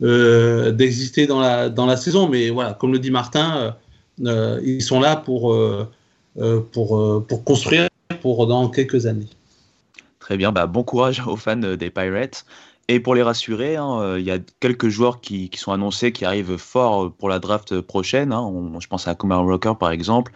euh, 0.04 0.72
d'exister 0.72 1.26
dans 1.26 1.39
la 1.39 1.69
dans 1.69 1.88
la 1.88 1.98
saison. 1.98 2.30
Mais 2.30 2.52
voilà, 2.52 2.74
comme 2.74 2.93
le 2.93 3.00
dit 3.00 3.10
Martin, 3.10 3.76
ils 4.19 4.84
sont 4.84 5.00
là 5.00 5.15
pour 5.15 5.54
euh, 5.54 5.89
pour, 6.36 6.98
euh, 6.98 7.26
pour 7.28 7.43
construire 7.43 7.89
pour 8.22 8.48
dans 8.48 8.69
quelques 8.69 9.06
années. 9.06 9.30
Très 10.19 10.38
bien, 10.38 10.52
bah, 10.52 10.67
bon 10.67 10.84
courage 10.84 11.22
aux 11.28 11.36
fans 11.36 11.58
des 11.58 11.89
Pirates. 11.89 12.46
Et 12.89 13.00
pour 13.00 13.15
les 13.15 13.24
rassurer, 13.24 13.78
hein, 13.78 14.00
euh, 14.02 14.19
il 14.19 14.26
y 14.26 14.32
a 14.32 14.39
quelques 14.60 14.89
joueurs 14.89 15.22
qui, 15.22 15.50
sont 15.56 15.72
annoncés 15.72 16.12
qui 16.12 16.26
arrivent 16.26 16.58
fort 16.58 17.13
pour 17.13 17.30
la 17.30 17.39
draft 17.39 17.80
prochaine. 17.82 18.34
Hein. 18.34 18.52
je 18.80 18.88
pense 18.88 19.08
à 19.08 19.15
Kumar 19.15 19.43
Rocker 19.43 19.74
par 19.80 19.91
exemple, 19.91 20.34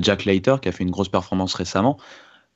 Jack 0.00 0.24
Leiter 0.24 0.56
qui 0.62 0.68
a 0.68 0.72
fait 0.72 0.84
une 0.84 0.90
grosse 0.90 1.08
performance 1.08 1.54
récemment. 1.54 1.98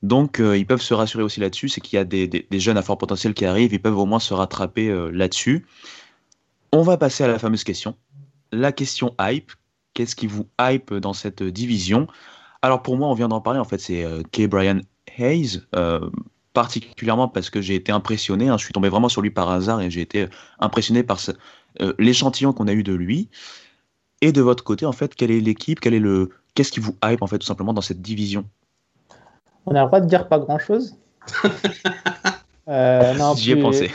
Donc 0.03 0.41
ils 0.41 0.67
peuvent 0.67 0.81
se 0.81 0.95
rassurer 0.95 1.23
aussi 1.23 1.39
là-dessus, 1.39 1.69
c'est 1.69 1.83
qu'il 1.83 1.97
y 1.97 2.01
a 2.01 2.05
des, 2.05 2.47
jeunes 2.53 2.79
à 2.79 2.83
fort 2.83 2.97
potentiel 2.97 3.35
qui 3.35 3.45
arrivent, 3.45 3.75
ils 3.75 3.83
peuvent 3.83 3.99
au 3.99 4.07
moins 4.07 4.21
se 4.21 4.33
rattraper 4.33 4.91
là-dessus. 5.13 5.67
On 6.73 6.83
va 6.83 6.97
passer 6.97 7.23
à 7.23 7.29
la 7.29 7.39
fameuse 7.39 7.63
question. 7.63 7.95
La 8.53 8.73
question 8.73 9.15
hype. 9.21 9.53
Qu'est-ce 9.93 10.17
qui 10.17 10.27
vous 10.27 10.47
hype 10.61 10.95
dans 10.95 11.13
cette 11.13 11.43
division? 11.43 12.09
Alors 12.63 12.83
pour 12.83 12.97
moi, 12.97 13.09
on 13.09 13.15
vient 13.15 13.29
d'en 13.29 13.41
parler, 13.41 13.59
en 13.59 13.65
fait, 13.65 13.79
c'est 13.79 14.05
euh, 14.05 14.23
K. 14.33 14.47
Brian 14.47 14.81
Hayes, 15.19 15.63
euh, 15.75 16.11
particulièrement 16.53 17.29
parce 17.29 17.51
que 17.51 17.61
j'ai 17.61 17.75
été 17.75 17.93
impressionné, 17.93 18.49
hein, 18.49 18.59
je 18.59 18.65
suis 18.65 18.73
tombé 18.73 18.89
vraiment 18.89 19.09
sur 19.09 19.23
lui 19.23 19.31
par 19.31 19.51
hasard 19.51 19.81
et 19.81 19.91
j'ai 19.91 20.01
été 20.01 20.29
impressionné 20.59 21.03
par 21.03 21.19
euh, 21.81 21.95
l'échantillon 21.99 22.53
qu'on 22.53 22.69
a 22.69 22.73
eu 22.73 22.83
de 22.83 22.93
lui. 22.93 23.29
Et 24.21 24.33
de 24.33 24.43
votre 24.43 24.63
côté, 24.65 24.85
en 24.85 24.93
fait, 24.93 25.15
quelle 25.15 25.31
est 25.31 25.41
l'équipe, 25.41 25.81
quel 25.81 25.95
est 25.95 26.01
le, 26.01 26.31
qu'est-ce 26.55 26.73
qui 26.73 26.81
vous 26.81 26.95
hype 27.03 27.23
en 27.23 27.27
fait 27.27 27.39
tout 27.39 27.47
simplement 27.47 27.73
dans 27.73 27.81
cette 27.81 28.03
division? 28.03 28.45
On 29.65 29.75
a 29.75 29.81
le 29.81 29.87
droit 29.87 30.01
de 30.01 30.07
dire 30.07 30.29
pas 30.29 30.39
grand-chose. 30.39 30.97
Euh, 32.71 33.15
J'y 33.37 33.53
ai 33.53 33.57
pensé. 33.57 33.91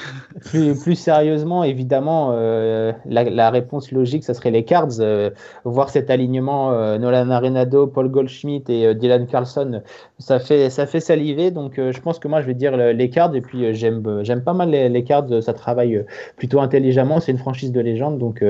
Plus, 0.52 0.96
sérieusement, 0.96 1.64
évidemment, 1.64 2.32
euh, 2.34 2.92
la, 3.06 3.50
réponse 3.50 3.92
logique, 3.92 4.24
ça 4.24 4.34
serait 4.34 4.52
les 4.52 4.64
Cards. 4.64 5.00
Euh, 5.00 5.30
voir 5.64 5.90
cet 5.90 6.10
alignement 6.10 6.72
Nolan 6.98 7.30
Arenado, 7.30 7.88
Paul 7.88 8.10
Goldschmidt 8.10 8.72
et 8.72 8.94
Dylan 8.94 9.28
Carlson, 9.28 9.82
ça 10.20 10.40
fait, 10.40 10.70
ça 10.70 10.86
fait 10.86 11.00
saliver. 11.00 11.52
Donc, 11.52 11.76
je 11.78 12.00
pense 12.02 12.20
que 12.20 12.28
moi, 12.28 12.42
je 12.42 12.48
vais 12.48 12.54
dire 12.54 12.76
les 12.76 13.10
Cards. 13.10 13.34
Et 13.36 13.42
puis, 13.42 13.74
j'aime, 13.74 14.24
j'aime 14.24 14.44
pas 14.44 14.54
mal 14.54 14.70
les, 14.70 15.04
Cards. 15.04 15.42
Ça 15.42 15.54
travaille 15.54 16.04
plutôt 16.36 16.60
intelligemment. 16.60 17.20
C'est 17.22 17.32
une 17.32 17.38
franchise 17.38 17.72
de 17.72 17.80
légende. 17.80 18.20
Donc, 18.20 18.44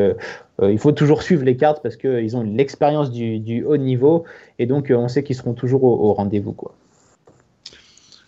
il 0.61 0.79
faut 0.79 0.91
toujours 0.91 1.21
suivre 1.21 1.43
les 1.43 1.55
Cards 1.55 1.81
parce 1.81 1.95
qu'ils 1.95 2.35
ont 2.35 2.43
l'expérience 2.43 3.11
du, 3.11 3.63
haut 3.63 3.77
niveau. 3.77 4.23
Et 4.57 4.65
donc, 4.65 4.91
on 4.95 5.07
sait 5.07 5.23
qu'ils 5.23 5.35
seront 5.35 5.53
toujours 5.53 5.83
au, 5.83 6.09
au 6.09 6.13
rendez-vous. 6.13 6.53
Quoi. 6.53 6.73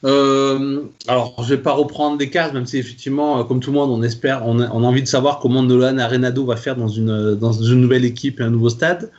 Euh, 0.03 0.83
alors, 1.07 1.35
je 1.43 1.49
vais 1.55 1.61
pas 1.61 1.73
reprendre 1.73 2.17
des 2.17 2.29
cases, 2.29 2.53
même 2.53 2.65
si 2.65 2.77
effectivement, 2.77 3.39
euh, 3.39 3.43
comme 3.43 3.59
tout 3.59 3.71
le 3.71 3.77
monde, 3.77 3.89
on 3.89 4.03
espère, 4.03 4.45
on 4.45 4.59
a, 4.59 4.69
envie 4.69 5.01
de 5.01 5.07
savoir 5.07 5.39
comment 5.39 5.63
Nolan 5.63 5.97
Arenado 5.97 6.45
va 6.45 6.55
faire 6.55 6.75
dans 6.75 6.87
une, 6.87 7.35
dans 7.35 7.51
une 7.51 7.81
nouvelle 7.81 8.05
équipe 8.05 8.39
et 8.39 8.43
un 8.43 8.49
nouveau 8.49 8.69
stade. 8.69 9.11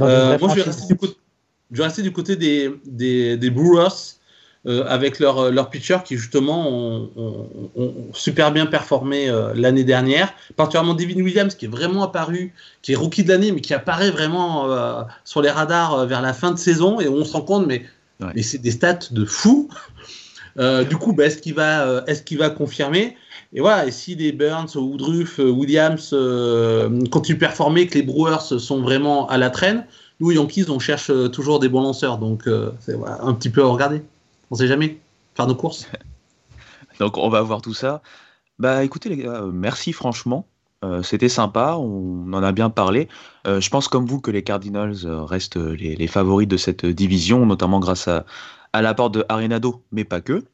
Euh, 0.00 0.38
moi, 0.38 0.50
je 0.50 0.56
vais, 0.56 0.62
rester 0.62 0.86
du 0.86 0.96
côté, 0.96 1.14
je 1.70 1.78
vais 1.78 1.84
rester 1.84 2.02
du 2.02 2.12
côté 2.12 2.36
des, 2.36 2.72
des, 2.86 3.36
des 3.36 3.50
Brewers 3.50 4.16
avec 4.64 5.18
leur, 5.18 5.50
leur 5.50 5.70
pitcher 5.70 5.98
qui, 6.04 6.16
justement, 6.16 6.70
ont, 7.16 7.96
super 8.14 8.52
bien 8.52 8.66
performé 8.66 9.26
l'année 9.56 9.82
dernière. 9.82 10.32
Particulièrement 10.54 10.94
Devin 10.94 11.20
Williams, 11.20 11.56
qui 11.56 11.64
est 11.64 11.68
vraiment 11.68 12.04
apparu, 12.04 12.54
qui 12.80 12.92
est 12.92 12.94
rookie 12.94 13.24
de 13.24 13.28
l'année, 13.28 13.50
mais 13.50 13.60
qui 13.60 13.74
apparaît 13.74 14.12
vraiment 14.12 14.68
sur 15.24 15.42
les 15.42 15.50
radars 15.50 16.06
vers 16.06 16.22
la 16.22 16.32
fin 16.32 16.52
de 16.52 16.58
saison. 16.58 17.00
Et 17.00 17.08
on 17.08 17.24
se 17.24 17.32
rend 17.32 17.40
compte, 17.40 17.66
mais, 17.66 17.82
mais 18.34 18.42
c'est 18.42 18.58
des 18.58 18.70
stats 18.70 19.08
de 19.10 19.24
fou. 19.24 19.68
Euh, 20.58 20.84
du 20.84 20.96
coup, 20.96 21.12
bah, 21.12 21.26
est-ce 21.26 21.38
qu'il 21.38 21.54
va, 21.54 21.86
euh, 21.86 22.04
est-ce 22.06 22.22
qu'il 22.22 22.38
va 22.38 22.50
confirmer? 22.50 23.16
Et 23.52 23.60
voilà, 23.60 23.86
et 23.86 23.90
si 23.90 24.14
les 24.14 24.32
Burns, 24.32 24.68
Woodruff, 24.74 25.40
euh, 25.40 25.50
Williams 25.50 26.10
continuent 27.10 27.36
de 27.36 27.40
performer, 27.40 27.86
que 27.86 27.94
les 27.94 28.02
Brewers 28.02 28.58
sont 28.58 28.80
vraiment 28.80 29.28
à 29.28 29.38
la 29.38 29.50
traîne, 29.50 29.86
nous 30.20 30.30
Yankees, 30.30 30.66
on 30.68 30.78
cherche 30.78 31.10
toujours 31.32 31.58
des 31.58 31.68
bons 31.68 31.82
lanceurs, 31.82 32.18
donc 32.18 32.48
c'est 32.80 32.94
un 32.94 33.34
petit 33.34 33.50
peu 33.50 33.62
à 33.62 33.66
regarder. 33.66 34.02
On 34.50 34.54
sait 34.54 34.68
jamais. 34.68 34.98
faire 35.34 35.46
nos 35.46 35.54
courses. 35.54 35.88
Donc 37.00 37.16
on 37.16 37.30
va 37.30 37.40
voir 37.40 37.62
tout 37.62 37.72
ça. 37.72 38.02
Bah 38.58 38.84
écoutez 38.84 39.08
les 39.08 39.16
gars, 39.16 39.46
merci 39.50 39.92
franchement. 39.92 40.46
Euh, 40.84 41.02
C'était 41.02 41.28
sympa, 41.28 41.76
on 41.78 42.32
en 42.32 42.42
a 42.42 42.52
bien 42.52 42.70
parlé. 42.70 43.08
Euh, 43.46 43.60
je 43.60 43.70
pense 43.70 43.88
comme 43.88 44.06
vous 44.06 44.20
que 44.20 44.30
les 44.30 44.42
Cardinals 44.42 44.96
euh, 45.04 45.22
restent 45.22 45.56
les, 45.56 46.06
favoris 46.06 46.48
de 46.48 46.56
cette 46.56 46.84
division, 46.86 47.46
notamment 47.46 47.80
grâce 47.80 48.08
à, 48.08 48.24
l'apport 48.74 49.10
de 49.10 49.24
Arenado, 49.28 49.82
mais 49.92 50.04
pas 50.04 50.20
que. 50.20 50.44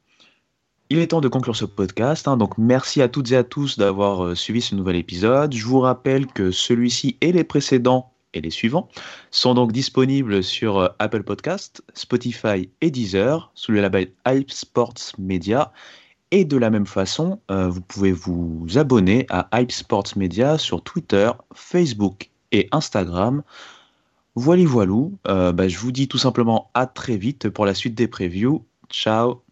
Il 0.90 0.98
est 0.98 1.08
temps 1.08 1.20
de 1.20 1.28
conclure 1.28 1.56
ce 1.56 1.66
podcast, 1.66 2.28
hein, 2.28 2.36
donc 2.38 2.56
merci 2.56 3.02
à 3.02 3.08
toutes 3.08 3.30
et 3.32 3.36
à 3.36 3.44
tous 3.44 3.78
d'avoir 3.78 4.34
suivi 4.34 4.62
ce 4.62 4.74
nouvel 4.74 4.96
épisode. 4.96 5.54
Je 5.54 5.64
vous 5.66 5.80
rappelle 5.80 6.26
que 6.26 6.50
celui-ci 6.50 7.18
et 7.20 7.30
les 7.30 7.44
précédents 7.44 8.12
et 8.32 8.40
les 8.40 8.50
suivants 8.50 8.88
sont 9.30 9.52
donc 9.52 9.72
disponibles 9.72 10.42
sur 10.42 10.94
Apple 10.98 11.24
Podcast, 11.24 11.82
Spotify 11.92 12.70
et 12.80 12.90
Deezer 12.90 13.50
sous 13.54 13.72
le 13.72 13.82
label 13.82 14.12
Hype 14.26 14.50
Sports 14.50 15.12
Media. 15.18 15.72
Et 16.30 16.44
de 16.44 16.56
la 16.56 16.70
même 16.70 16.86
façon, 16.86 17.40
euh, 17.50 17.68
vous 17.68 17.80
pouvez 17.80 18.12
vous 18.12 18.66
abonner 18.76 19.26
à 19.30 19.48
Hype 19.54 19.72
Sports 19.72 20.16
Media 20.16 20.58
sur 20.58 20.82
Twitter, 20.82 21.30
Facebook 21.54 22.30
et 22.52 22.68
Instagram. 22.70 23.42
Voilà, 24.34 24.64
voilou. 24.66 25.18
Euh, 25.26 25.52
bah, 25.52 25.68
je 25.68 25.78
vous 25.78 25.90
dis 25.90 26.06
tout 26.06 26.18
simplement 26.18 26.70
à 26.74 26.86
très 26.86 27.16
vite 27.16 27.48
pour 27.48 27.64
la 27.66 27.74
suite 27.74 27.94
des 27.94 28.08
previews. 28.08 28.64
Ciao. 28.90 29.42